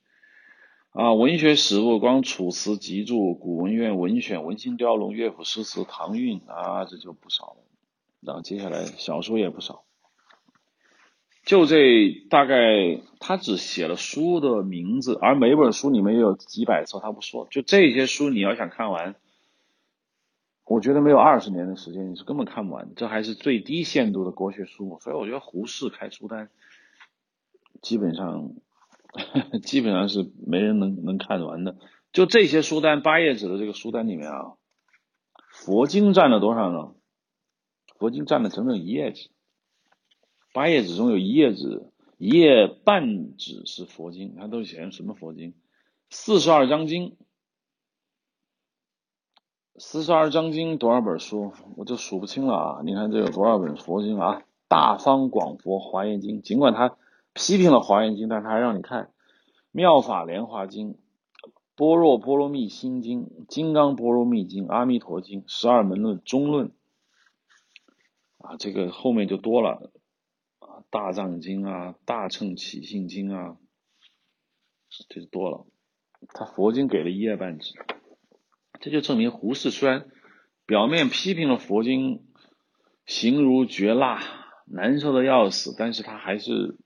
[1.00, 7.57] 啊，《文学史部》光《楚辞集注》《古文苑文选》《文心雕龙》《乐府诗词》《唐韵》啊，这就不少了。
[8.20, 9.86] 然后接下来小说也不少。
[11.47, 17.47] 就这大概，他只写了书的名字，而每本书里面也有几百册，他不说。
[17.53, 19.14] 就这些书，你要想看完，
[20.64, 22.94] 我觉得没有二十年的时间，你是根本看不完。
[22.97, 26.51] 这还是最低限度的国学书目，所以我觉得胡适开书单，
[27.80, 28.51] 基本上
[29.62, 31.76] 基本上是没人能能看完的。
[32.12, 34.55] 就这些书单，八页纸的这个书单里面啊，
[35.53, 36.94] 佛经占了多少呢？
[38.01, 39.30] 佛经占了整整一页纸。
[40.57, 45.52] 八页纸中有一页纸，一页半纸是佛经，它都写成什么佛经？
[46.09, 47.18] 四十二章经，
[49.76, 51.52] 四十二章经多少本书？
[51.76, 52.80] 我就数不清了啊！
[52.82, 54.44] 你看这有多少本佛经啊？
[54.66, 56.96] 大方广佛华严经，尽管他
[57.34, 59.12] 批评了华严经，但他还让你看
[59.72, 60.96] 妙法莲华经、
[61.74, 66.72] 般若波罗蜜心经、金刚波罗蜜经、阿弥陀经、十二门论、中论
[68.38, 69.92] 啊，这个后面就多了。
[70.90, 73.56] 大藏经啊，大乘起信经啊，
[75.08, 75.66] 这就多了。
[76.34, 77.74] 他佛经给了一页半纸，
[78.80, 80.08] 这就证明胡适虽然
[80.64, 82.26] 表面批评了佛经
[83.04, 84.20] 形如绝蜡，
[84.66, 86.76] 难受的要死，但是他还是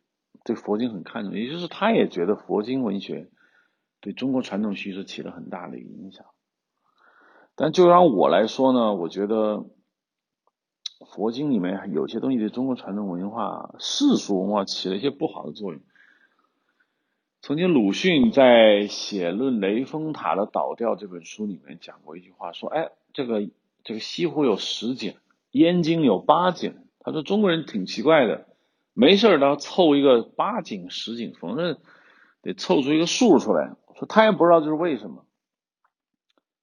[0.45, 3.31] 对佛经很看重，也就是他也觉得佛经文学
[4.01, 6.27] 对中国传统叙事起了很大的影响。
[7.55, 9.67] 但就让我来说呢，我觉得
[11.07, 15.81] 佛经里面有些东西对中国传统文化、世俗文化起了一些不好的作用。
[17.43, 23.49] 曾经鲁迅在写《论雷峰塔的倒掉》这本书里面讲过一句话，说：“哎，这个
[23.83, 25.15] 这个西湖有十景，
[25.51, 28.47] 燕京有八景。”他说中国人挺奇怪的，
[28.93, 31.79] 没事儿要凑一个八景十景，反正
[32.43, 33.75] 得凑出一个数出来。
[33.97, 35.25] 说他也不知道这是为什么。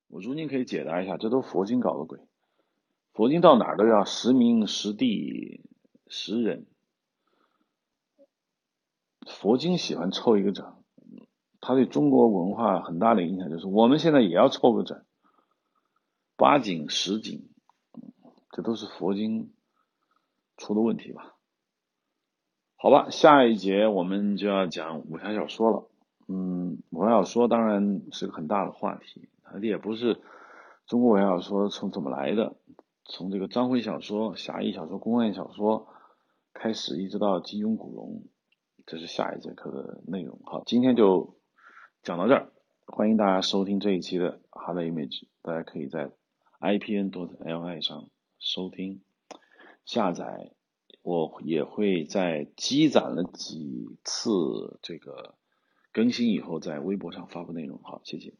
[0.10, 2.20] 我如今可以解答一下，这都佛经搞的鬼。
[3.18, 5.66] 佛经到哪儿都要实名实地
[6.06, 6.68] 实人。
[9.26, 10.76] 佛经喜欢凑一个整，
[11.60, 15.04] 他对中国文化很大的影响就是，我们现在也要凑个整，
[16.36, 17.50] 八景十景，
[18.52, 19.52] 这都是佛经
[20.56, 21.34] 出的问题吧？
[22.76, 25.88] 好吧，下一节我们就要讲武侠小说了。
[26.28, 30.22] 嗯，武侠小说当然是个很大的话题，它也不是
[30.86, 32.56] 中国武侠小说从怎么来的，
[33.10, 35.88] 从这个章回小说、侠义小说、公案小说
[36.54, 38.26] 开始，一直到金庸、古龙。
[38.86, 40.42] 这是下一节课的内容。
[40.44, 41.38] 好，今天就
[42.04, 42.52] 讲到这儿。
[42.86, 46.12] 欢迎大家收听这一期的 Hard Image，大家可以在
[46.60, 49.02] IPN 多 LI 上收听
[49.86, 50.52] 下载。
[51.02, 55.36] 我也会在积攒了几次这个
[55.94, 57.80] 更新以后，在微博上发布内容。
[57.82, 58.34] 好，谢谢。